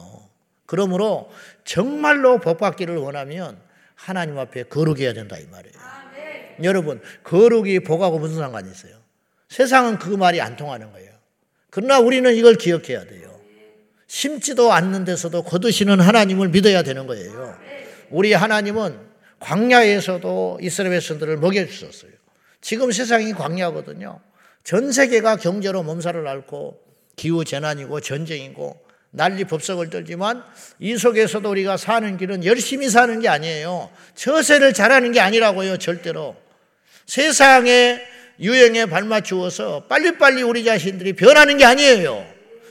그러므로 0.66 1.30
정말로 1.64 2.40
법 2.40 2.58
받기를 2.58 2.97
원하면 2.97 3.58
하나님 3.99 4.38
앞에 4.38 4.62
거룩해야 4.64 5.12
된다 5.12 5.37
이 5.37 5.45
말이에요. 5.50 5.75
여러분, 6.62 7.00
거룩이 7.25 7.81
복하고 7.81 8.19
무슨 8.19 8.37
상관이 8.37 8.71
있어요? 8.71 8.95
세상은 9.49 9.99
그 9.99 10.09
말이 10.11 10.40
안 10.40 10.57
통하는 10.57 10.93
거예요. 10.93 11.11
그러나 11.71 11.99
우리는 11.99 12.33
이걸 12.35 12.55
기억해야 12.55 13.05
돼요. 13.05 13.38
심지도 14.07 14.73
않는 14.73 15.05
데서도 15.05 15.43
거두시는 15.43 16.00
하나님을 16.00 16.49
믿어야 16.49 16.83
되는 16.83 17.07
거예요. 17.07 17.59
우리 18.11 18.33
하나님은 18.33 18.99
광야에서도 19.40 20.61
이스라엘 20.62 20.93
백성들을 20.95 21.37
먹여주셨어요. 21.37 22.12
지금 22.61 22.90
세상이 22.90 23.33
광야거든요. 23.35 24.21
전 24.64 24.93
세계가 24.93 25.37
경제로 25.37 25.83
몸살을 25.83 26.26
앓고 26.26 26.81
기후 27.17 27.45
재난이고 27.45 28.00
전쟁이고 28.00 28.81
난리 29.10 29.44
법석을 29.44 29.90
떨지만 29.90 30.42
이 30.78 30.96
속에서도 30.96 31.48
우리가 31.48 31.76
사는 31.76 32.16
길은 32.16 32.44
열심히 32.44 32.88
사는 32.90 33.18
게 33.20 33.28
아니에요. 33.28 33.90
처세를 34.14 34.74
잘하는 34.74 35.12
게 35.12 35.20
아니라고요, 35.20 35.78
절대로. 35.78 36.36
세상에 37.06 38.00
유행에 38.40 38.86
발맞추어서 38.86 39.84
빨리빨리 39.88 40.42
우리 40.42 40.64
자신들이 40.64 41.14
변하는 41.14 41.56
게 41.56 41.64
아니에요. 41.64 42.24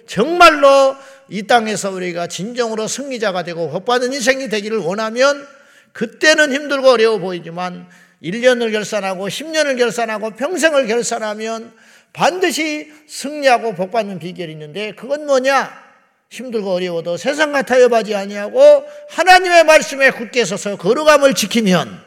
정말로 0.06 0.96
이 1.30 1.44
땅에서 1.44 1.92
우리가 1.92 2.28
진정으로 2.28 2.88
승리자가 2.88 3.44
되고 3.44 3.70
복받은 3.70 4.14
인생이 4.14 4.48
되기를 4.48 4.78
원하면 4.78 5.46
그때는 5.92 6.54
힘들고 6.54 6.90
어려워 6.90 7.18
보이지만 7.18 7.88
1년을 8.24 8.72
결산하고 8.72 9.28
10년을 9.28 9.78
결산하고 9.78 10.32
평생을 10.32 10.88
결산하면 10.88 11.74
반드시 12.14 12.92
승리하고 13.08 13.76
복받는 13.76 14.20
비결이 14.20 14.52
있는데 14.54 14.94
그건 14.94 15.26
뭐냐? 15.26 15.87
힘들고 16.30 16.72
어려워도 16.72 17.18
세상 17.18 17.52
같아요 17.52 17.90
바지 17.90 18.14
아니하고 18.14 18.84
하나님의 19.10 19.64
말씀에 19.64 20.12
굳게 20.12 20.46
서서 20.46 20.78
거룩함을 20.78 21.34
지키면 21.34 22.06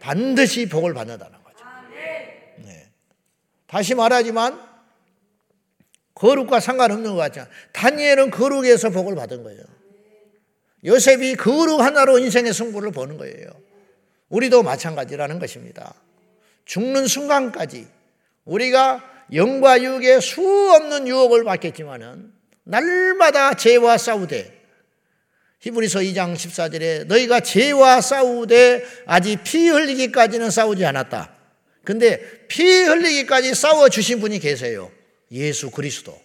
반드시 0.00 0.68
복을 0.68 0.94
받는다는 0.94 1.38
거죠. 1.44 1.64
네. 2.56 2.88
다시 3.66 3.94
말하지만 3.94 4.60
거룩과 6.14 6.60
상관없는 6.60 7.14
것 7.14 7.16
같죠. 7.16 7.46
다니엘은 7.72 8.30
거룩에서 8.30 8.90
복을 8.90 9.14
받은 9.14 9.42
거예요. 9.42 9.60
요셉이 10.84 11.36
거룩 11.36 11.80
하나로 11.80 12.18
인생의 12.18 12.52
승부를 12.52 12.90
보는 12.90 13.18
거예요. 13.18 13.46
우리도 14.28 14.62
마찬가지라는 14.62 15.38
것입니다. 15.38 15.94
죽는 16.64 17.06
순간까지 17.06 17.86
우리가 18.44 19.08
영과 19.34 19.80
육의 19.82 20.20
수 20.20 20.40
없는 20.74 21.06
유혹을 21.06 21.44
받겠지만은 21.44 22.32
날마다 22.64 23.54
죄와 23.54 23.98
싸우되 23.98 24.60
히브리서 25.60 26.00
2장 26.00 26.34
14절에 26.34 27.06
너희가 27.06 27.40
죄와 27.40 28.00
싸우되 28.00 28.84
아직 29.06 29.42
피 29.44 29.68
흘리기까지는 29.68 30.50
싸우지 30.50 30.84
않았다. 30.84 31.36
근데 31.84 32.46
피 32.48 32.64
흘리기까지 32.64 33.54
싸워 33.54 33.88
주신 33.88 34.20
분이 34.20 34.38
계세요. 34.40 34.90
예수 35.30 35.70
그리스도. 35.70 36.20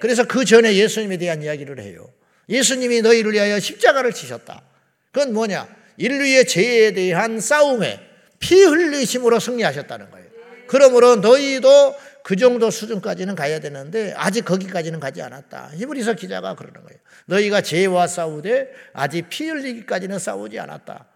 그래서 0.00 0.24
그 0.24 0.44
전에 0.44 0.74
예수님에 0.74 1.16
대한 1.16 1.42
이야기를 1.42 1.80
해요. 1.80 2.08
예수님이 2.48 3.02
너희를 3.02 3.32
위하여 3.32 3.58
십자가를 3.58 4.12
치셨다. 4.12 4.62
그건 5.10 5.32
뭐냐? 5.32 5.68
인류의 5.96 6.46
죄에 6.46 6.92
대한 6.92 7.40
싸움에 7.40 8.00
피 8.38 8.62
흘리심으로 8.62 9.40
승리하셨다는 9.40 10.10
거예요. 10.10 10.26
그러므로 10.66 11.16
너희도 11.16 11.96
그 12.24 12.36
정도 12.36 12.70
수준까지는 12.70 13.34
가야 13.34 13.60
되는데 13.60 14.14
아직 14.16 14.46
거기까지는 14.46 14.98
가지 14.98 15.20
않았다. 15.20 15.72
히브리서 15.74 16.14
기자가 16.14 16.54
그러는 16.54 16.82
거예요. 16.82 16.98
너희가 17.26 17.60
죄와 17.60 18.06
싸우되 18.06 18.72
아직 18.94 19.28
피 19.28 19.46
흘리기까지는 19.46 20.18
싸우지 20.18 20.58
않았다. 20.58 21.06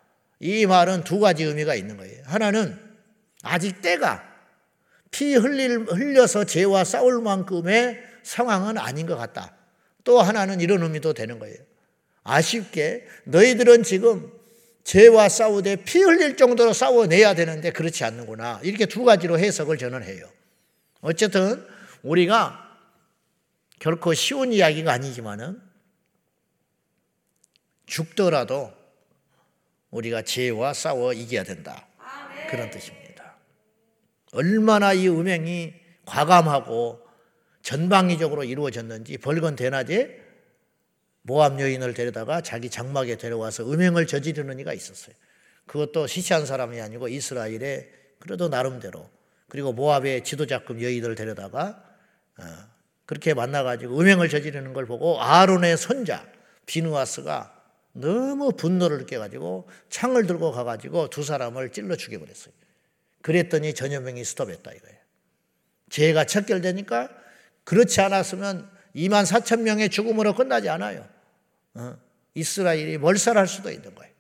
이 0.41 0.67
말은 0.67 1.05
두 1.05 1.19
가지 1.19 1.45
의미가 1.45 1.77
있는 1.77 1.97
거예요. 1.97 2.23
하나는 2.27 2.79
아직 3.43 3.81
때가 3.81 4.23
피 5.11 5.35
흘릴, 5.35 5.87
흘려서 5.89 6.45
죄와 6.45 6.85
싸울 6.85 7.23
만큼의 7.23 8.03
상황은 8.23 8.77
아닌 8.77 9.07
것 9.07 9.17
같다. 9.17 9.57
또 10.05 10.21
하나는 10.21 10.61
이런 10.61 10.83
의미도 10.83 11.15
되는 11.15 11.39
거예요. 11.39 11.57
아쉽게 12.23 13.07
너희들은 13.25 13.83
지금 13.83 14.31
죄와 14.85 15.31
싸우되 15.31 15.77
피 15.77 16.03
흘릴 16.03 16.37
정도로 16.37 16.75
싸워내야 16.75 17.33
되는데 17.33 17.71
그렇지 17.71 18.05
않는구나. 18.05 18.61
이렇게 18.63 18.85
두 18.85 19.05
가지로 19.05 19.39
해석을 19.39 19.79
저는 19.79 20.03
해요. 20.03 20.29
어쨌든 21.01 21.67
우리가 22.03 22.65
결코 23.79 24.15
쉬운 24.15 24.53
이야기가 24.53 24.93
아니지만은 24.93 25.61
죽더라도 27.87 28.73
우리가 29.91 30.23
죄와 30.23 30.75
싸워 30.75 31.13
이겨야 31.13 31.45
된다. 31.45 31.87
그런 32.51 32.71
뜻입니다. 32.71 33.37
얼마나 34.33 34.93
이 34.93 35.09
음행이 35.09 35.75
과감하고 36.05 37.07
전방위적으로 37.63 38.45
이루어졌는지 38.45 39.19
벌건 39.19 39.57
대낮에 39.57 40.23
모함 41.23 41.61
여인을 41.61 41.93
데려다가 41.93 42.41
자기 42.41 42.71
장막에 42.71 43.17
데려와서 43.17 43.71
음행을 43.71 44.07
저지르는 44.07 44.59
이가 44.61 44.73
있었어요. 44.73 45.15
그것도 45.67 46.07
시시한 46.07 46.47
사람이 46.47 46.81
아니고 46.81 47.09
이스라엘의 47.09 47.91
그래도 48.19 48.49
나름대로 48.49 49.11
그리고 49.49 49.73
모압의 49.73 50.25
지도자급 50.25 50.83
여인을 50.83 51.15
데려다가 51.15 51.83
어, 52.39 52.45
그렇게 53.07 53.35
만나가지고 53.35 53.99
음행을 53.99 54.29
저지르는 54.29 54.75
걸 54.75 54.87
보고 54.87 55.21
아론의 55.21 55.77
손자 55.77 56.27
비누아스가 56.67 57.55
너무 57.93 58.53
분노를 58.53 58.99
느껴가지고 58.99 59.69
창을 59.89 60.27
들고 60.27 60.53
가가지고 60.53 61.11
두 61.11 61.23
사람을 61.23 61.71
찔러 61.71 61.97
죽여버렸어요. 61.97 62.53
그랬더니 63.23 63.75
전염병이 63.75 64.25
스톱했다 64.25 64.73
이거예요. 64.73 64.99
죄가 65.91 66.25
척결되니까 66.25 67.09
그렇지 67.65 68.01
않았으면 68.01 68.71
2만 68.95 69.27
4천 69.27 69.63
명의 69.63 69.89
죽음으로 69.89 70.35
끝나지 70.35 70.69
않아요. 70.69 71.09
어? 71.75 71.97
이스라엘이 72.35 72.99
몰살할 72.99 73.47
수도 73.47 73.71
있는 73.71 73.95
거예요. 73.95 74.13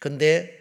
근데 0.00 0.58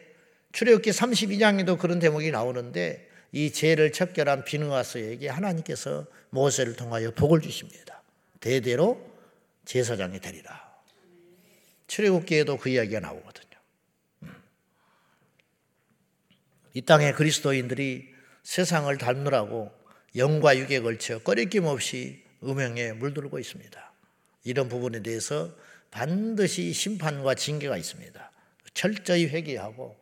출애굽기 0.51 0.91
32장에도 0.91 1.77
그런 1.77 1.99
대목이 1.99 2.31
나오는데 2.31 3.09
이 3.31 3.51
죄를 3.51 3.91
척결한 3.91 4.43
비느하스에게 4.43 5.29
하나님께서 5.29 6.05
모세를 6.31 6.75
통하여 6.75 7.11
복을 7.11 7.41
주십니다. 7.41 8.01
대대로 8.39 9.09
제사장이 9.65 10.19
되리라. 10.19 10.71
출애굽기에도 11.87 12.57
그 12.57 12.69
이야기가 12.69 12.99
나오거든요. 12.99 13.57
음. 14.23 14.35
이 16.73 16.81
땅의 16.81 17.13
그리스도인들이 17.15 18.13
세상을 18.43 18.97
닮느라고 18.97 19.71
영과 20.15 20.57
육에 20.57 20.79
걸쳐 20.81 21.19
꺼리낌 21.19 21.65
없이 21.65 22.23
음행에 22.43 22.93
물들고 22.93 23.39
있습니다. 23.39 23.93
이런 24.43 24.67
부분에 24.67 25.01
대해서 25.03 25.53
반드시 25.91 26.73
심판과 26.73 27.35
징계가 27.35 27.77
있습니다. 27.77 28.31
철저히 28.73 29.27
회개하고 29.27 29.97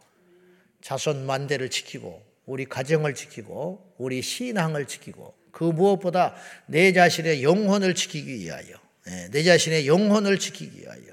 자손 0.82 1.26
만대를 1.26 1.70
지키고 1.70 2.29
우리 2.50 2.66
가정을 2.66 3.14
지키고 3.14 3.94
우리 4.00 4.24
신앙을 4.24 4.88
지키고 4.88 5.36
그 5.52 5.66
무엇보다 5.66 6.36
내 6.66 6.92
자신의 6.94 7.44
영혼을 7.44 7.94
지키기 7.94 8.40
위하여 8.40 8.76
예, 9.08 9.30
내 9.30 9.44
자신의 9.44 9.88
영혼을 9.88 10.40
지키기 10.40 10.82
위하여 10.82 11.04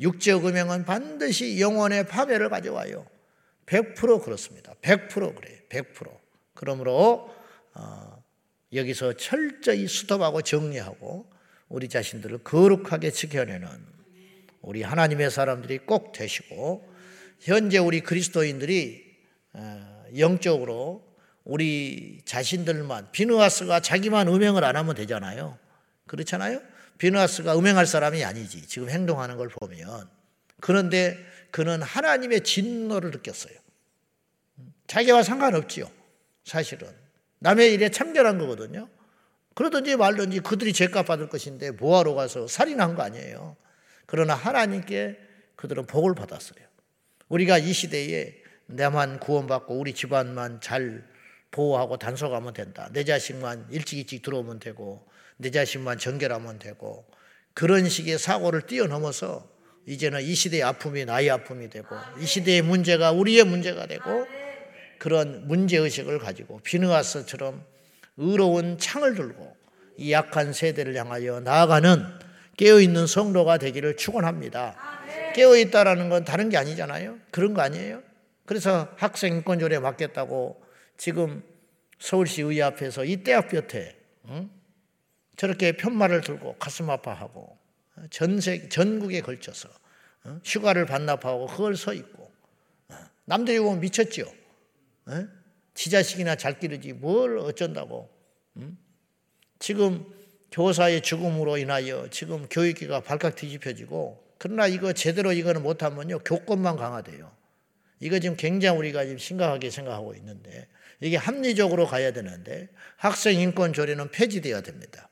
육적 0.00 0.46
음행은 0.46 0.84
반드시 0.84 1.58
영혼의 1.58 2.06
파멸을 2.06 2.50
가져와요. 2.50 3.06
100% 3.64 4.22
그렇습니다. 4.22 4.74
100% 4.82 5.34
그래요. 5.34 5.58
100%. 5.70 6.18
그러므로 6.52 7.34
어, 7.72 8.22
여기서 8.74 9.14
철저히 9.14 9.86
수습하고 9.86 10.42
정리하고 10.42 11.30
우리 11.70 11.88
자신들을 11.88 12.38
거룩하게 12.44 13.10
지켜내는 13.10 13.68
우리 14.60 14.82
하나님의 14.82 15.30
사람들이 15.30 15.78
꼭 15.78 16.12
되시고 16.12 16.86
현재 17.40 17.78
우리 17.78 18.00
그리스도인들이 18.00 19.02
어, 19.54 19.93
영적으로 20.18 21.04
우리 21.44 22.20
자신들만 22.24 23.12
비누아스가 23.12 23.80
자기만 23.80 24.28
음행을 24.28 24.64
안 24.64 24.76
하면 24.76 24.94
되잖아요. 24.94 25.58
그렇잖아요. 26.06 26.60
비누아스가 26.98 27.58
음행할 27.58 27.86
사람이 27.86 28.24
아니지. 28.24 28.66
지금 28.66 28.88
행동하는 28.88 29.36
걸 29.36 29.48
보면 29.48 30.08
그런데 30.60 31.18
그는 31.50 31.82
하나님의 31.82 32.42
진노를 32.42 33.10
느꼈어요. 33.10 33.54
자기와 34.86 35.22
상관없지요. 35.22 35.90
사실은 36.44 36.88
남의 37.40 37.74
일에 37.74 37.90
참견한 37.90 38.38
거거든요. 38.38 38.88
그러든지 39.54 39.96
말든지 39.96 40.40
그들이 40.40 40.72
죄값 40.72 41.06
받을 41.06 41.28
것인데 41.28 41.70
뭐하러 41.72 42.14
가서 42.14 42.48
살인한 42.48 42.94
거 42.94 43.02
아니에요. 43.02 43.56
그러나 44.06 44.34
하나님께 44.34 45.18
그들은 45.56 45.86
복을 45.86 46.14
받았어요. 46.14 46.64
우리가 47.28 47.58
이 47.58 47.72
시대에 47.72 48.43
내만 48.66 49.18
구원받고 49.20 49.78
우리 49.78 49.94
집안만 49.94 50.60
잘 50.60 51.04
보호하고 51.50 51.98
단속하면 51.98 52.52
된다. 52.52 52.88
내 52.92 53.04
자식만 53.04 53.68
일찍 53.70 53.98
일찍 53.98 54.22
들어오면 54.22 54.58
되고 54.58 55.06
내 55.36 55.50
자식만 55.50 55.98
정결하면 55.98 56.58
되고 56.58 57.06
그런 57.52 57.88
식의 57.88 58.18
사고를 58.18 58.62
뛰어넘어서 58.62 59.48
이제는 59.86 60.22
이 60.22 60.34
시대의 60.34 60.62
아픔이 60.62 61.04
나의 61.04 61.30
아픔이 61.30 61.68
되고 61.68 61.94
이 62.20 62.26
시대의 62.26 62.62
문제가 62.62 63.12
우리의 63.12 63.44
문제가 63.44 63.86
되고 63.86 64.26
그런 64.98 65.46
문제의식을 65.46 66.18
가지고 66.18 66.60
비느하스처럼 66.60 67.64
의로운 68.16 68.78
창을 68.78 69.14
들고 69.14 69.56
이 69.96 70.12
약한 70.12 70.52
세대를 70.52 70.96
향하여 70.96 71.40
나아가는 71.40 72.04
깨어있는 72.56 73.06
성도가 73.06 73.58
되기를 73.58 73.96
축원합니다. 73.96 74.76
깨어있다라는 75.34 76.08
건 76.08 76.24
다른 76.24 76.48
게 76.48 76.56
아니잖아요. 76.56 77.18
그런 77.30 77.54
거 77.54 77.62
아니에요. 77.62 78.02
그래서 78.46 78.88
학생 78.96 79.34
인권 79.36 79.58
조례 79.58 79.78
맡겠다고 79.78 80.62
지금 80.96 81.42
서울시 81.98 82.42
의회 82.42 82.62
앞에서 82.62 83.04
이 83.04 83.18
대학볕에 83.18 83.96
응? 84.26 84.50
저렇게 85.36 85.72
편말을 85.72 86.20
들고 86.20 86.56
가슴 86.58 86.90
아파하고 86.90 87.58
전세 88.10 88.68
전국에 88.68 89.20
걸쳐서 89.20 89.68
응? 90.26 90.40
휴가를 90.44 90.86
반납하고 90.86 91.46
그걸 91.46 91.76
서 91.76 91.92
있고 91.94 92.30
남들이 93.24 93.58
보면 93.58 93.80
미쳤죠. 93.80 94.24
응? 95.08 95.30
지 95.74 95.90
자식이나 95.90 96.36
잘 96.36 96.58
기르지 96.58 96.92
뭘 96.92 97.38
어쩐다고. 97.38 98.08
지금 99.58 100.04
교사의 100.52 101.02
죽음으로 101.02 101.56
인하여 101.56 102.08
지금 102.10 102.46
교육기가 102.48 103.00
발칵 103.00 103.34
뒤집혀지고 103.34 104.22
그러나 104.38 104.66
이거 104.68 104.92
제대로 104.92 105.32
이거는 105.32 105.62
못하면요 105.62 106.20
교권만 106.20 106.76
강화돼요. 106.76 107.33
이거 108.04 108.18
지금 108.18 108.36
굉장히 108.36 108.76
우리가 108.76 109.04
지금 109.04 109.16
심각하게 109.16 109.70
생각하고 109.70 110.14
있는데 110.16 110.68
이게 111.00 111.16
합리적으로 111.16 111.86
가야 111.86 112.12
되는데 112.12 112.68
학생 112.98 113.40
인권 113.40 113.72
조례는 113.72 114.10
폐지돼야 114.10 114.60
됩니다. 114.60 115.08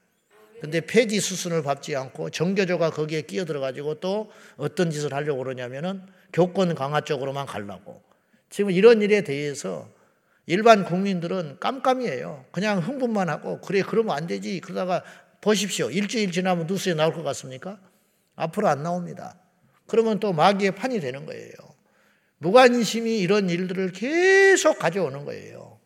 근데 0.61 0.83
폐지 0.83 1.18
수순을 1.18 1.62
밟지 1.62 1.96
않고 1.96 2.28
정교조가 2.28 2.90
거기에 2.90 3.22
끼어들어 3.22 3.61
가지고 3.61 3.94
또 3.94 4.31
어떤 4.59 4.90
짓을 4.90 5.14
하려고 5.14 5.42
그러냐면은 5.42 6.02
교권 6.35 6.74
강화 6.74 7.00
쪽으로만 7.00 7.46
가려고. 7.46 8.02
지금 8.50 8.70
이런 8.70 9.00
일에 9.00 9.24
대해서 9.24 9.88
일반 10.44 10.85
국민들은 10.85 11.61
깜깜이에요. 11.61 12.44
그냥 12.52 12.81
흥분만 12.81 13.31
하고 13.31 13.62
그래 13.62 13.81
그러면 13.81 14.14
안 14.14 14.26
되지. 14.26 14.61
그러다가 14.61 15.02
보십시오. 15.40 15.90
일주일 15.90 16.31
지나면 16.31 16.66
뉴스에 16.66 16.92
나올 16.92 17.14
것 17.14 17.22
같습니까? 17.22 17.81
앞으로 18.37 18.68
안 18.68 18.83
나옵니다. 18.83 19.38
그러면 19.87 20.20
또 20.20 20.35
마귀의 20.35 20.74
판이 20.74 21.00
되는 21.00 21.24
거예요. 21.24 21.71
무관심이 22.42 23.18
이런 23.18 23.48
일들을 23.48 23.92
계속 23.92 24.78
가져오는 24.81 25.24
거예요. 25.24 25.78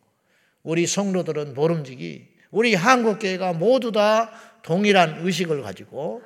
우리 0.63 0.87
성도들은 0.87 1.53
모름지기 1.53 2.27
우리 2.49 2.73
한국 2.73 3.19
교회가 3.19 3.53
모두 3.53 3.91
다 3.91 4.31
동일한 4.63 5.19
의식을 5.21 5.61
가지고 5.61 6.23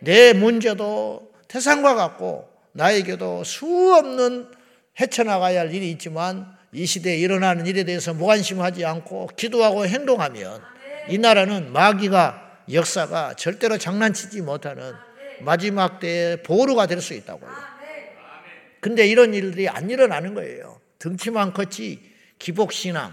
내 0.00 0.32
문제도 0.32 1.30
태산과 1.48 1.94
같고 1.94 2.48
나에게도 2.72 3.44
수없는 3.44 4.48
헤쳐나가야 4.98 5.60
할 5.60 5.74
일이 5.74 5.90
있지만 5.90 6.46
이 6.72 6.86
시대에 6.86 7.18
일어나는 7.18 7.66
일에 7.66 7.84
대해서 7.84 8.14
무관심하지 8.14 8.84
않고 8.84 9.28
기도하고 9.36 9.86
행동하면 9.86 10.62
이 11.10 11.18
나라는 11.18 11.72
마귀가 11.72 12.62
역사가 12.72 13.34
절대로 13.34 13.76
장난치지 13.76 14.40
못하는 14.40 14.94
마지막 15.40 16.00
때의 16.00 16.42
보루가 16.42 16.86
될 16.86 17.02
수 17.02 17.12
있다고요. 17.12 17.75
근데 18.86 19.04
이런 19.08 19.34
일들이 19.34 19.68
안 19.68 19.90
일어나는 19.90 20.34
거예요. 20.34 20.80
등치만 21.00 21.52
컸지 21.52 22.00
기복신앙, 22.38 23.12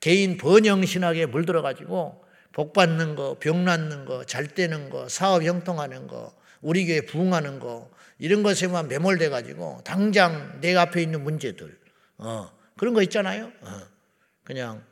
개인 0.00 0.36
번영신학에 0.36 1.26
물들어가지고 1.26 2.24
복 2.50 2.72
받는 2.72 3.14
거, 3.14 3.36
병 3.38 3.64
낫는 3.64 4.04
거, 4.04 4.24
잘 4.24 4.48
되는 4.48 4.90
거, 4.90 5.08
사업 5.08 5.44
형통하는 5.44 6.08
거, 6.08 6.34
우리 6.60 6.86
교회 6.86 7.02
부흥하는 7.02 7.60
거 7.60 7.88
이런 8.18 8.42
것에만 8.42 8.88
매몰돼 8.88 9.28
가지고 9.28 9.80
당장 9.84 10.58
내 10.60 10.74
앞에 10.74 11.00
있는 11.00 11.22
문제들 11.22 11.78
어, 12.18 12.50
그런 12.76 12.92
거 12.92 13.00
있잖아요. 13.02 13.52
어, 13.60 13.80
그냥 14.42 14.82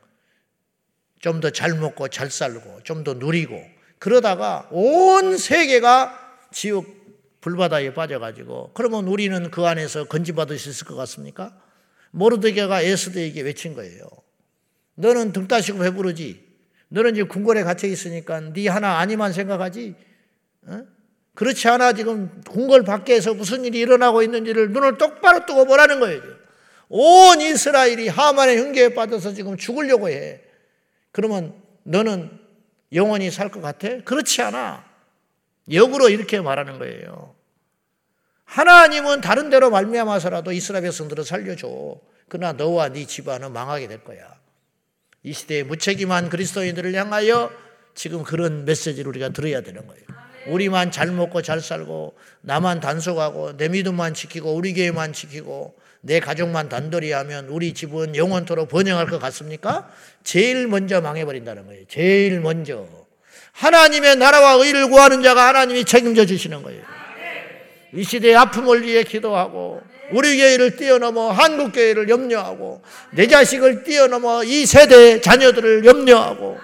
좀 1.19 1.41
더 1.41 1.49
잘 1.49 1.73
먹고 1.73 2.07
잘 2.07 2.31
살고 2.31 2.83
좀 2.83 3.03
더 3.03 3.15
누리고 3.15 3.61
그러다가 3.99 4.69
온 4.71 5.37
세계가 5.37 6.47
지옥 6.53 7.00
불바다에 7.41 7.93
빠져가지고 7.93 8.71
그러면 8.73 9.07
우리는 9.07 9.49
그 9.51 9.65
안에서 9.65 10.05
건지받을 10.05 10.57
수 10.59 10.69
있을 10.69 10.87
것 10.87 10.95
같습니까? 10.95 11.55
모르드게가 12.11 12.81
에스더에게 12.81 13.41
외친 13.41 13.73
거예요. 13.73 14.07
너는 14.95 15.33
등 15.33 15.47
따시고 15.47 15.79
배부르지. 15.79 16.45
너는 16.89 17.15
지금 17.15 17.27
궁궐에 17.29 17.63
갇혀 17.63 17.87
있으니까 17.87 18.39
네 18.53 18.67
하나 18.67 18.99
아니만 18.99 19.33
생각하지. 19.33 19.95
어? 20.67 20.83
그렇지 21.33 21.67
않아 21.69 21.93
지금 21.93 22.41
궁궐 22.47 22.83
밖에서 22.83 23.33
무슨 23.33 23.63
일이 23.63 23.79
일어나고 23.79 24.21
있는지를 24.21 24.71
눈을 24.71 24.97
똑바로 24.97 25.45
뜨고 25.45 25.65
보라는 25.65 25.99
거예요. 26.01 26.21
온 26.89 27.39
이스라엘이 27.39 28.09
하만의 28.09 28.57
흉계에 28.59 28.93
빠져서 28.93 29.33
지금 29.33 29.55
죽으려고 29.57 30.09
해. 30.09 30.41
그러면 31.13 31.55
너는 31.83 32.29
영원히 32.93 33.31
살 33.31 33.49
것 33.49 33.61
같아? 33.61 33.87
그렇지 34.03 34.41
않아. 34.41 34.90
역으로 35.69 36.09
이렇게 36.09 36.41
말하는 36.41 36.79
거예요. 36.79 37.35
하나님은 38.45 39.21
다른 39.21 39.49
데로 39.49 39.69
말미암아서라도 39.69 40.51
이스라엘 40.51 40.83
백성들을 40.83 41.23
살려줘. 41.23 41.99
그러나 42.27 42.53
너와 42.53 42.89
네 42.89 43.05
집안은 43.05 43.53
망하게 43.53 43.87
될 43.87 44.03
거야. 44.03 44.39
이 45.23 45.33
시대에 45.33 45.63
무책임한 45.63 46.29
그리스도인들을 46.29 46.93
향하여 46.95 47.51
지금 47.93 48.23
그런 48.23 48.65
메시지를 48.65 49.07
우리가 49.09 49.29
들어야 49.29 49.61
되는 49.61 49.85
거예요. 49.85 50.03
우리만 50.47 50.91
잘 50.91 51.11
먹고 51.11 51.41
잘 51.41 51.61
살고 51.61 52.15
나만 52.41 52.79
단속하고 52.79 53.57
내 53.57 53.69
믿음만 53.69 54.13
지키고 54.13 54.53
우리 54.53 54.73
교회만 54.73 55.13
지키고 55.13 55.77
내 56.01 56.19
가족만 56.19 56.67
단돌이 56.67 57.11
하면 57.11 57.47
우리 57.47 57.73
집은 57.73 58.15
영원토록 58.15 58.69
번영할 58.69 59.05
것 59.05 59.19
같습니까? 59.19 59.91
제일 60.23 60.67
먼저 60.67 60.99
망해버린다는 60.99 61.67
거예요. 61.67 61.85
제일 61.87 62.39
먼저. 62.39 63.00
하나님의 63.53 64.15
나라와 64.15 64.53
의를 64.53 64.89
구하는 64.89 65.21
자가 65.21 65.47
하나님이 65.49 65.85
책임져 65.85 66.25
주시는 66.25 66.63
거예요. 66.63 66.81
이 67.93 68.03
시대의 68.03 68.35
아픔을 68.35 68.83
위해 68.83 69.03
기도하고 69.03 69.81
우리 70.13 70.37
교회를 70.37 70.75
뛰어넘어 70.75 71.29
한국 71.31 71.73
교회를 71.73 72.09
염려하고 72.09 72.81
내 73.11 73.27
자식을 73.27 73.83
뛰어넘어 73.83 74.43
이 74.43 74.65
세대의 74.65 75.21
자녀들을 75.21 75.85
염려하고 75.85 76.57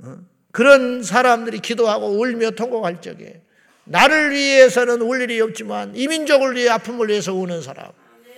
어? 0.00 0.16
그런 0.52 1.02
사람들이 1.02 1.60
기도하고 1.60 2.08
울며 2.20 2.52
통곡할 2.52 3.00
적에 3.00 3.40
나를 3.84 4.30
위해서는 4.32 5.00
울 5.00 5.22
일이 5.22 5.40
없지만 5.40 5.94
이민족을 5.94 6.56
위해 6.56 6.68
아픔을 6.70 7.08
위해서 7.08 7.32
우는 7.34 7.62
사람 7.62 7.90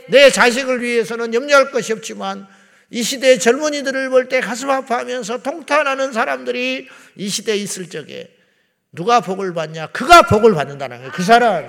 내 0.09 0.31
자식을 0.31 0.83
위해서는 0.83 1.33
염려할 1.33 1.71
것이 1.71 1.93
없지만 1.93 2.47
이 2.93 3.03
시대의 3.03 3.39
젊은이들을 3.39 4.11
볼 4.11 4.29
때 4.29 4.41
가슴 4.41 4.71
아파하면서 4.71 5.43
통탄하는 5.43 6.13
사람들이 6.13 6.87
이 7.17 7.29
시대에 7.29 7.57
있을 7.57 7.89
적에 7.89 8.29
누가 8.93 9.21
복을 9.21 9.55
받냐? 9.55 9.89
그가 9.89 10.23
복을 10.23 10.55
받는다는 10.55 10.99
거예요. 10.99 11.13
그 11.13 11.23
사람이. 11.23 11.69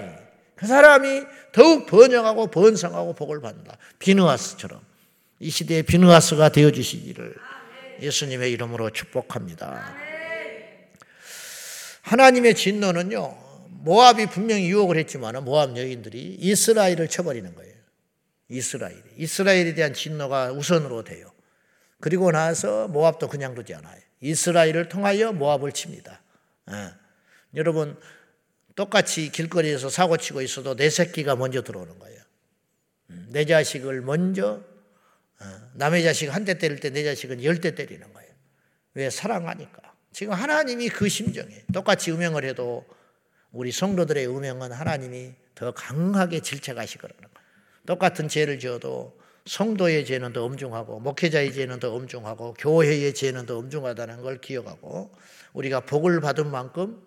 그 0.56 0.68
사람이 0.68 1.24
더욱 1.54 1.86
번영하고 1.88 2.48
번성하고 2.48 3.14
복을 3.14 3.40
받는다. 3.42 3.78
비누아스처럼. 4.00 4.82
이 5.40 5.50
시대의 5.50 5.84
비누아스가 5.84 6.50
되어주시기를 6.50 7.36
예수님의 8.02 8.52
이름으로 8.52 8.90
축복합니다. 8.90 9.96
하나님의 12.02 12.56
진노는요, 12.56 13.38
모압이 13.84 14.26
분명히 14.28 14.70
유혹을 14.70 14.98
했지만 14.98 15.42
모압 15.44 15.78
여인들이 15.78 16.38
이스라엘을 16.40 17.08
쳐버리는 17.08 17.56
거예요. 17.56 17.73
이스라엘. 18.50 19.02
이스라엘에 19.18 19.74
대한 19.74 19.94
진노가 19.94 20.52
우선으로 20.52 21.04
돼요. 21.04 21.32
그리고 22.00 22.32
나서 22.32 22.88
모압도 22.88 23.28
그냥 23.28 23.56
두지 23.56 23.74
않아요. 23.76 24.00
이스라엘을 24.22 24.90
통하여 24.90 25.32
모압을 25.32 25.72
칩니다. 25.72 26.22
예. 26.72 26.94
여러분 27.56 27.98
똑같이 28.76 29.30
길거리에서 29.32 29.90
사고 29.90 30.18
치고 30.18 30.42
있어도 30.42 30.76
내 30.76 30.90
새끼가 30.90 31.36
먼저 31.36 31.62
들어오는 31.62 32.00
거예요. 32.00 32.22
음, 33.12 33.28
내 33.32 33.46
자식을 33.46 34.02
먼저 34.02 34.64
어, 35.40 35.46
남의 35.76 36.04
자식 36.04 36.34
한 36.34 36.46
대 36.46 36.58
때릴 36.58 36.80
때 36.80 36.90
내 36.90 37.04
자식은 37.04 37.44
열 37.44 37.60
대 37.60 37.76
때리는 37.76 38.14
거예요. 38.14 38.32
왜 38.96 39.10
사랑하니까. 39.10 39.82
지금 40.12 40.34
하나님이 40.34 40.90
그 40.90 41.10
심정에 41.10 41.64
똑같이 41.74 42.12
음행을 42.12 42.46
해도 42.46 42.86
우리 43.52 43.72
성도들의 43.72 44.28
음행은 44.28 44.72
하나님이 44.72 45.34
더 45.56 45.72
강하게 45.74 46.40
질책하시 46.40 46.98
그러는 47.00 47.18
거예요. 47.18 47.33
똑같은 47.86 48.28
죄를 48.28 48.60
지어도 48.60 49.18
성도의 49.46 50.06
죄는 50.06 50.32
더 50.32 50.46
엄중하고 50.46 51.00
목회자의 51.02 51.54
죄는 51.54 51.80
더 51.80 51.94
엄중하고 51.94 52.54
교회의 52.54 53.14
죄는 53.14 53.46
더 53.46 53.58
엄중하다는 53.58 54.22
걸 54.22 54.40
기억하고 54.40 55.12
우리가 55.54 55.82
복을 55.82 56.22
받은 56.22 56.50
만큼 56.50 57.02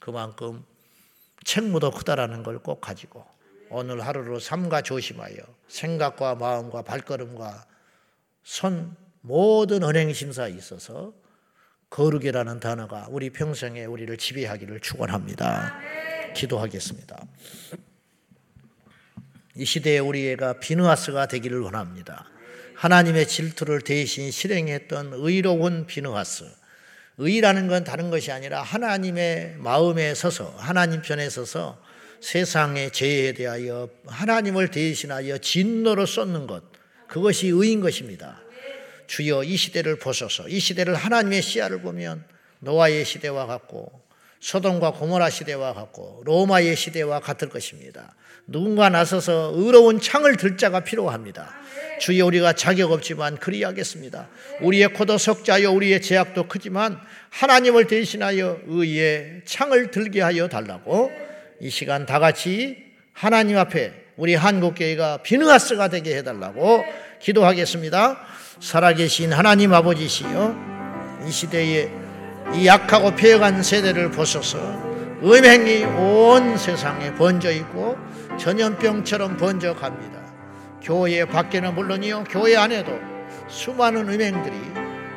그만큼 0.00 0.64
책무도 1.44 1.90
크다라는 1.90 2.42
걸 2.42 2.58
꼭 2.60 2.80
가지고 2.80 3.24
오늘 3.68 4.06
하루로 4.06 4.38
삼가 4.40 4.80
조심하여 4.82 5.36
생각과 5.68 6.36
마음과 6.36 6.82
발걸음과 6.82 7.66
손 8.42 8.96
모든 9.20 9.82
언행 9.82 10.12
심사에 10.12 10.50
있어서 10.52 11.12
거룩이라는 11.90 12.60
단어가 12.60 13.06
우리 13.10 13.30
평생에 13.30 13.84
우리를 13.84 14.16
지배하기를 14.16 14.80
축원합니다. 14.80 15.78
기도하겠습니다. 16.34 17.26
이 19.56 19.64
시대에 19.64 20.00
우리가 20.00 20.54
비누하스가 20.54 21.26
되기를 21.26 21.60
원합니다. 21.60 22.28
하나님의 22.74 23.28
질투를 23.28 23.82
대신 23.82 24.32
실행했던 24.32 25.12
의로운 25.14 25.86
비누하스. 25.86 26.44
의라는 27.18 27.68
건 27.68 27.84
다른 27.84 28.10
것이 28.10 28.32
아니라 28.32 28.62
하나님의 28.62 29.54
마음에 29.58 30.14
서서 30.14 30.56
하나님 30.58 31.02
편에 31.02 31.30
서서 31.30 31.80
세상의 32.20 32.90
죄에 32.90 33.34
대하여 33.34 33.88
하나님을 34.06 34.72
대신하여 34.72 35.38
진노로 35.38 36.06
쏟는 36.06 36.48
것 36.48 36.64
그것이 37.06 37.46
의인 37.46 37.80
것입니다. 37.80 38.40
주여 39.06 39.44
이 39.44 39.56
시대를 39.56 40.00
보소서. 40.00 40.48
이 40.48 40.58
시대를 40.58 40.96
하나님의 40.96 41.42
시야를 41.42 41.82
보면 41.82 42.24
노아의 42.58 43.04
시대와 43.04 43.46
같고 43.46 44.02
소돔과 44.40 44.94
고모라 44.94 45.30
시대와 45.30 45.74
같고 45.74 46.22
로마의 46.24 46.74
시대와 46.74 47.20
같을 47.20 47.48
것입니다. 47.48 48.16
누군가 48.46 48.88
나서서 48.90 49.52
의로운 49.54 50.00
창을 50.00 50.36
들 50.36 50.56
자가 50.56 50.80
필요합니다. 50.80 51.54
주여 52.00 52.26
우리가 52.26 52.52
자격 52.52 52.92
없지만 52.92 53.38
그리하겠습니다. 53.38 54.28
우리의 54.60 54.88
코도 54.88 55.16
석자여 55.16 55.70
우리의 55.70 56.02
제약도 56.02 56.48
크지만 56.48 56.98
하나님을 57.30 57.86
대신하여 57.86 58.58
의의 58.66 59.42
창을 59.44 59.90
들게 59.90 60.20
하여 60.20 60.48
달라고 60.48 61.10
이 61.60 61.70
시간 61.70 62.04
다 62.04 62.18
같이 62.18 62.76
하나님 63.12 63.56
앞에 63.56 63.92
우리 64.16 64.34
한국교회가 64.34 65.18
비누하스가 65.22 65.88
되게 65.88 66.16
해달라고 66.16 66.84
기도하겠습니다. 67.20 68.20
살아계신 68.60 69.32
하나님 69.32 69.72
아버지시여 69.72 71.24
이 71.26 71.30
시대에 71.30 71.90
이 72.54 72.66
약하고 72.66 73.14
폐역한 73.14 73.62
세대를 73.62 74.10
보소서 74.10 74.58
음행이 75.22 75.84
온 75.84 76.58
세상에 76.58 77.14
번져 77.14 77.50
있고 77.50 77.96
전염병처럼 78.38 79.36
번져갑니다. 79.36 80.20
교회 80.82 81.24
밖에는 81.24 81.74
물론이요, 81.74 82.24
교회 82.24 82.56
안에도 82.56 82.92
수많은 83.48 84.08
음행들이 84.08 84.54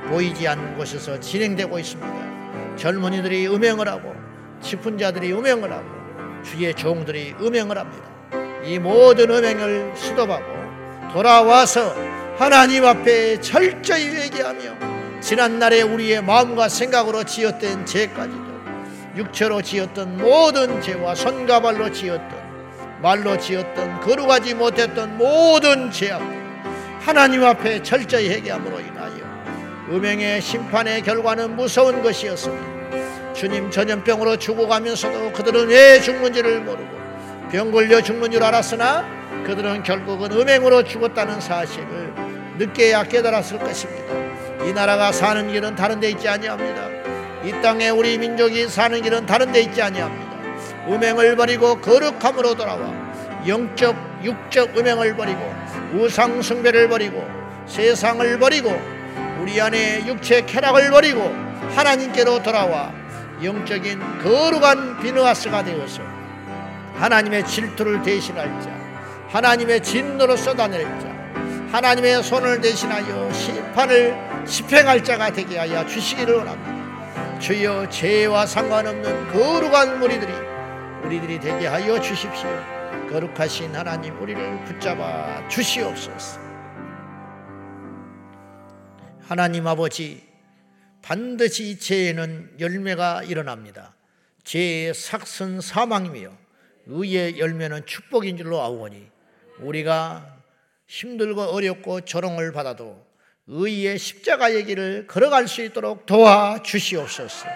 보이지 0.09 0.47
않는 0.47 0.77
곳에서 0.77 1.19
진행되고 1.19 1.77
있습니다. 1.77 2.75
젊은이들이 2.77 3.47
음행을 3.47 3.87
하고, 3.87 4.15
싶은 4.61 4.97
자들이 4.97 5.33
음행을 5.33 5.71
하고, 5.71 5.85
주의 6.43 6.73
종들이 6.73 7.35
음행을 7.41 7.77
합니다. 7.77 8.07
이 8.63 8.79
모든 8.79 9.29
음행을 9.29 9.93
수도하고 9.95 10.45
돌아와서 11.11 11.95
하나님 12.37 12.85
앞에 12.85 13.39
철저히 13.41 14.07
회개하며 14.09 15.19
지난날에 15.21 15.81
우리의 15.81 16.21
마음과 16.21 16.69
생각으로 16.69 17.23
지었던 17.23 17.85
죄까지도 17.85 18.47
육체로 19.15 19.61
지었던 19.61 20.17
모든 20.17 20.81
죄와 20.81 21.15
손과 21.15 21.61
발로 21.61 21.91
지었던 21.91 22.46
말로 23.01 23.37
지었던 23.37 24.01
거룩하지 24.01 24.55
못했던 24.55 25.17
모든 25.17 25.91
죄악 25.91 26.21
하나님 26.99 27.43
앞에 27.43 27.83
철저히 27.83 28.29
회개함으로 28.29 28.79
인하여 28.79 29.15
음행의 29.89 30.41
심판의 30.41 31.01
결과는 31.01 31.55
무서운 31.55 32.01
것이었습니다. 32.01 33.33
주님 33.33 33.69
전염병으로 33.69 34.37
죽어가면서도 34.37 35.31
그들은 35.31 35.67
왜 35.69 36.01
죽는지를 36.01 36.61
모르고 36.61 36.97
병 37.51 37.71
걸려 37.71 38.01
죽는 38.01 38.31
줄 38.31 38.43
알았으나 38.43 39.05
그들은 39.45 39.83
결국은 39.83 40.31
음행으로 40.31 40.83
죽었다는 40.83 41.39
사실을 41.39 42.13
늦게야 42.57 43.03
깨달았을 43.03 43.59
것입니다. 43.59 44.65
이 44.65 44.73
나라가 44.73 45.11
사는 45.11 45.49
길은 45.49 45.75
다른 45.75 45.99
데 45.99 46.09
있지 46.09 46.27
아니합니다. 46.27 46.87
이 47.45 47.51
땅에 47.61 47.89
우리 47.89 48.17
민족이 48.17 48.67
사는 48.67 49.01
길은 49.01 49.25
다른 49.25 49.51
데 49.51 49.61
있지 49.61 49.81
아니합니다. 49.81 50.26
음행을 50.87 51.35
버리고 51.35 51.79
거룩함으로 51.81 52.55
돌아와 52.55 52.93
영적 53.47 53.95
육적 54.23 54.77
음행을 54.77 55.15
버리고 55.15 55.53
우상 55.93 56.41
숭배를 56.41 56.89
버리고 56.89 57.27
세상을 57.65 58.39
버리고 58.39 58.79
우리 59.39 59.59
안에 59.61 60.05
육체 60.07 60.41
쾌락을 60.41 60.89
버리고 60.91 61.33
하나님께로 61.75 62.41
돌아와 62.41 62.91
영적인 63.43 63.99
거룩한 64.23 64.99
비누아스가 64.99 65.63
되어서 65.63 66.01
하나님의 66.95 67.45
질투를 67.45 68.01
대신할 68.01 68.47
자 68.61 68.71
하나님의 69.29 69.83
진노로 69.83 70.35
쏟아낼 70.35 70.83
자 70.99 71.15
하나님의 71.71 72.23
손을 72.23 72.61
대신하여 72.61 73.31
심판을 73.31 74.15
집행할 74.45 75.03
자가 75.03 75.31
되게 75.31 75.57
하여 75.57 75.85
주시기를 75.85 76.35
원합니다. 76.35 77.39
주여 77.39 77.89
죄와 77.89 78.45
상관없는 78.45 79.31
거룩한 79.33 79.99
무리들이 79.99 80.31
우리들이 81.07 81.39
되게 81.39 81.67
하여 81.67 82.01
주십시오. 82.01 82.49
거룩하신 83.09 83.73
하나님 83.73 84.21
우리를 84.21 84.65
붙잡아 84.65 85.47
주시옵소서. 85.47 86.37
하나님 89.21 89.65
아버지 89.67 90.27
반드시 91.01 91.79
죄에는 91.79 92.55
열매가 92.59 93.23
일어납니다. 93.23 93.95
죄의 94.43 94.93
삭선 94.93 95.61
사망이며 95.61 96.29
의의 96.87 97.39
열매는 97.39 97.85
축복인 97.85 98.35
줄로 98.35 98.59
아오니 98.59 99.07
우리가 99.59 100.37
힘들고 100.87 101.41
어렵고 101.41 102.01
조롱을 102.01 102.51
받아도 102.51 103.01
의의 103.47 103.97
십자가의 103.97 104.65
길을 104.65 105.07
걸어갈 105.07 105.47
수 105.47 105.63
있도록 105.63 106.05
도와 106.05 106.61
주시옵소서. 106.63 107.47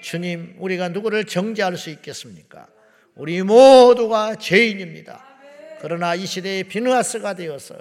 주님, 0.00 0.54
우리가 0.60 0.90
누구를 0.90 1.24
정죄할 1.24 1.76
수 1.76 1.90
있겠습니까? 1.90 2.68
우리 3.16 3.42
모두가 3.42 4.36
죄인입니다. 4.36 5.24
그러나 5.80 6.14
이 6.14 6.26
시대에 6.26 6.64
비누아스가 6.64 7.34
되어서 7.34 7.76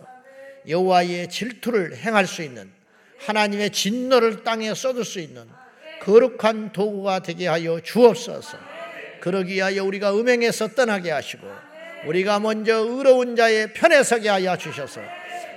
여호와의 0.68 1.30
질투를 1.30 1.98
행할 1.98 2.28
수 2.28 2.44
있는 2.44 2.72
하나님의 3.18 3.72
진노를 3.72 4.44
땅에 4.44 4.74
쏟을 4.74 5.04
수 5.04 5.20
있는 5.20 5.48
거룩한 6.02 6.74
도구가 6.74 7.20
되게 7.20 7.48
하여 7.48 7.80
주옵소서. 7.80 8.58
그러기 9.22 9.54
위하여 9.54 9.84
우리가 9.86 10.14
음행에서 10.14 10.70
떠나게 10.70 11.10
하시고 11.10 11.48
우리가 12.06 12.40
먼저 12.40 12.78
의로운 12.80 13.36
자의 13.36 13.74
편에 13.74 14.04
서게 14.04 14.30
하여 14.30 14.58
주셔서 14.58 15.02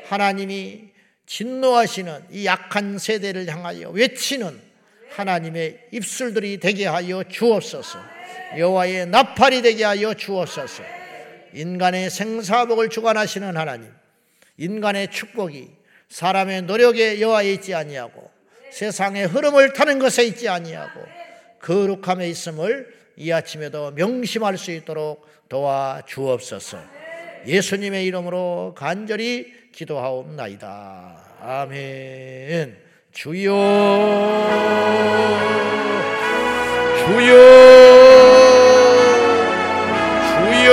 하나님이 0.06 0.84
진노하시는 1.26 2.26
이 2.30 2.46
약한 2.46 2.98
세대를 2.98 3.48
향하여 3.48 3.90
외치는 3.90 4.65
하나님의 5.16 5.78
입술들이 5.92 6.58
되게 6.60 6.86
하여 6.86 7.24
주옵소서. 7.24 7.98
여호와의 8.58 9.06
나팔이 9.06 9.62
되게 9.62 9.84
하여 9.84 10.12
주옵소서. 10.12 10.82
인간의 11.54 12.10
생사복을 12.10 12.90
주관하시는 12.90 13.56
하나님, 13.56 13.90
인간의 14.58 15.10
축복이 15.10 15.70
사람의 16.10 16.62
노력에 16.62 17.20
여호와에 17.20 17.54
있지 17.54 17.74
아니하고 17.74 18.30
세상의 18.70 19.26
흐름을 19.26 19.72
타는 19.72 19.98
것에 19.98 20.24
있지 20.26 20.48
아니하고 20.48 21.00
거룩함에 21.60 22.28
있음을 22.28 22.94
이 23.16 23.32
아침에도 23.32 23.92
명심할 23.92 24.58
수 24.58 24.70
있도록 24.70 25.26
도와 25.48 26.02
주옵소서. 26.06 26.78
예수님의 27.46 28.04
이름으로 28.04 28.74
간절히 28.76 29.52
기도하옵나이다. 29.72 31.38
아멘. 31.40 32.85
주여 33.16 33.50
주여 36.98 37.32
주여. 40.28 40.68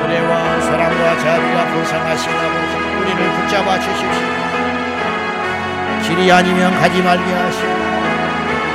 은혜와 0.00 0.60
사랑과 0.62 1.18
자비가 1.18 1.66
보상하신 1.74 2.30
아버지 2.32 2.76
우리를 2.98 3.20
붙잡아 3.34 3.78
주십시오. 3.78 4.08
길이 6.02 6.32
아니면 6.32 6.72
가지 6.80 7.02
말게 7.02 7.30
하시고 7.30 7.68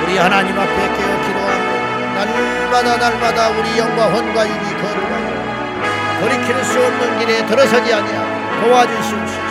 우리 0.03 0.19
하나님 0.19 0.59
앞에 0.59 0.75
깨어 0.75 1.21
기도하고 1.25 1.65
날마다 2.13 2.97
날마다 2.97 3.49
우리 3.49 3.79
영과 3.79 4.09
혼과 4.09 4.47
육이 4.47 4.75
거룩하여 4.79 5.27
돌이킬 6.21 6.63
수 6.65 6.79
없는 6.85 7.17
길에 7.17 7.43
들어서지 7.47 7.91
아니하 7.91 8.61
도와주시옵소서. 8.61 9.50